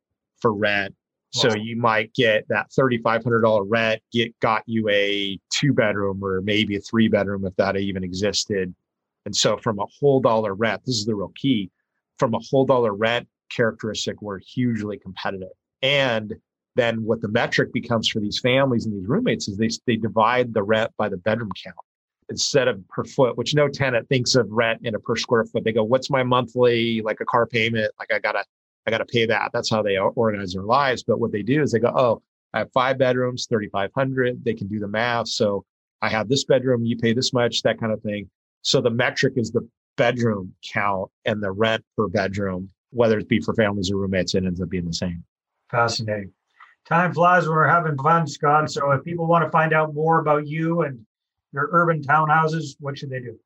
for 0.40 0.54
rent. 0.54 0.94
So 1.32 1.54
you 1.54 1.76
might 1.76 2.12
get 2.14 2.48
that 2.48 2.72
thirty-five 2.72 3.22
hundred 3.22 3.42
dollar 3.42 3.62
rent, 3.62 4.02
get 4.12 4.36
got 4.40 4.64
you 4.66 4.88
a 4.88 5.38
two 5.50 5.72
bedroom 5.72 6.24
or 6.24 6.40
maybe 6.40 6.76
a 6.76 6.80
three 6.80 7.06
bedroom 7.06 7.46
if 7.46 7.54
that 7.56 7.76
even 7.76 8.02
existed. 8.02 8.74
And 9.26 9.36
so 9.36 9.56
from 9.58 9.78
a 9.78 9.86
whole 10.00 10.20
dollar 10.20 10.54
rent, 10.54 10.82
this 10.84 10.96
is 10.96 11.04
the 11.06 11.14
real 11.14 11.32
key. 11.36 11.70
From 12.18 12.34
a 12.34 12.40
whole 12.40 12.64
dollar 12.64 12.94
rent 12.94 13.28
characteristic, 13.48 14.20
we're 14.22 14.40
hugely 14.40 14.98
competitive. 14.98 15.50
And 15.82 16.34
then 16.76 17.02
what 17.02 17.20
the 17.20 17.28
metric 17.28 17.72
becomes 17.72 18.08
for 18.08 18.20
these 18.20 18.38
families 18.38 18.86
and 18.86 18.94
these 18.94 19.08
roommates 19.08 19.48
is 19.48 19.56
they 19.56 19.68
they 19.86 19.96
divide 19.96 20.54
the 20.54 20.62
rent 20.62 20.92
by 20.96 21.08
the 21.08 21.16
bedroom 21.16 21.50
count 21.62 21.76
instead 22.28 22.68
of 22.68 22.86
per 22.88 23.04
foot, 23.04 23.36
which 23.36 23.54
no 23.54 23.68
tenant 23.68 24.08
thinks 24.08 24.36
of 24.36 24.46
rent 24.50 24.80
in 24.84 24.94
a 24.94 25.00
per 25.00 25.16
square 25.16 25.44
foot. 25.44 25.64
They 25.64 25.72
go, 25.72 25.84
"What's 25.84 26.10
my 26.10 26.22
monthly 26.22 27.02
like 27.02 27.20
a 27.20 27.24
car 27.24 27.46
payment? 27.46 27.92
Like 27.98 28.12
I 28.12 28.18
gotta 28.18 28.44
I 28.86 28.90
gotta 28.90 29.04
pay 29.04 29.26
that." 29.26 29.50
That's 29.52 29.70
how 29.70 29.82
they 29.82 29.98
organize 29.98 30.52
their 30.52 30.62
lives. 30.62 31.02
But 31.02 31.18
what 31.20 31.32
they 31.32 31.42
do 31.42 31.62
is 31.62 31.72
they 31.72 31.80
go, 31.80 31.92
"Oh, 31.94 32.22
I 32.54 32.60
have 32.60 32.72
five 32.72 32.98
bedrooms, 32.98 33.46
thirty 33.50 33.68
five 33.68 33.90
hundred. 33.94 34.44
They 34.44 34.54
can 34.54 34.68
do 34.68 34.78
the 34.78 34.88
math. 34.88 35.28
So 35.28 35.64
I 36.02 36.08
have 36.08 36.28
this 36.28 36.44
bedroom, 36.44 36.84
you 36.84 36.96
pay 36.96 37.12
this 37.12 37.32
much, 37.32 37.62
that 37.62 37.78
kind 37.78 37.92
of 37.92 38.00
thing. 38.02 38.30
So 38.62 38.80
the 38.80 38.90
metric 38.90 39.34
is 39.36 39.50
the 39.50 39.68
bedroom 39.96 40.54
count 40.72 41.10
and 41.24 41.42
the 41.42 41.50
rent 41.50 41.84
per 41.96 42.08
bedroom, 42.08 42.70
whether 42.90 43.18
it 43.18 43.28
be 43.28 43.40
for 43.40 43.54
families 43.54 43.90
or 43.90 43.96
roommates, 43.96 44.34
it 44.34 44.44
ends 44.44 44.60
up 44.60 44.70
being 44.70 44.86
the 44.86 44.94
same. 44.94 45.24
Fascinating. 45.70 46.32
Time 46.86 47.14
flies 47.14 47.46
when 47.46 47.56
we're 47.56 47.68
having 47.68 47.96
fun, 47.98 48.26
Scott. 48.26 48.70
So 48.70 48.90
if 48.92 49.04
people 49.04 49.26
want 49.26 49.44
to 49.44 49.50
find 49.50 49.72
out 49.72 49.94
more 49.94 50.20
about 50.20 50.46
you 50.46 50.82
and 50.82 51.00
your 51.52 51.68
urban 51.72 52.02
townhouses, 52.02 52.76
what 52.80 52.98
should 52.98 53.10
they 53.10 53.20
do? 53.20 53.38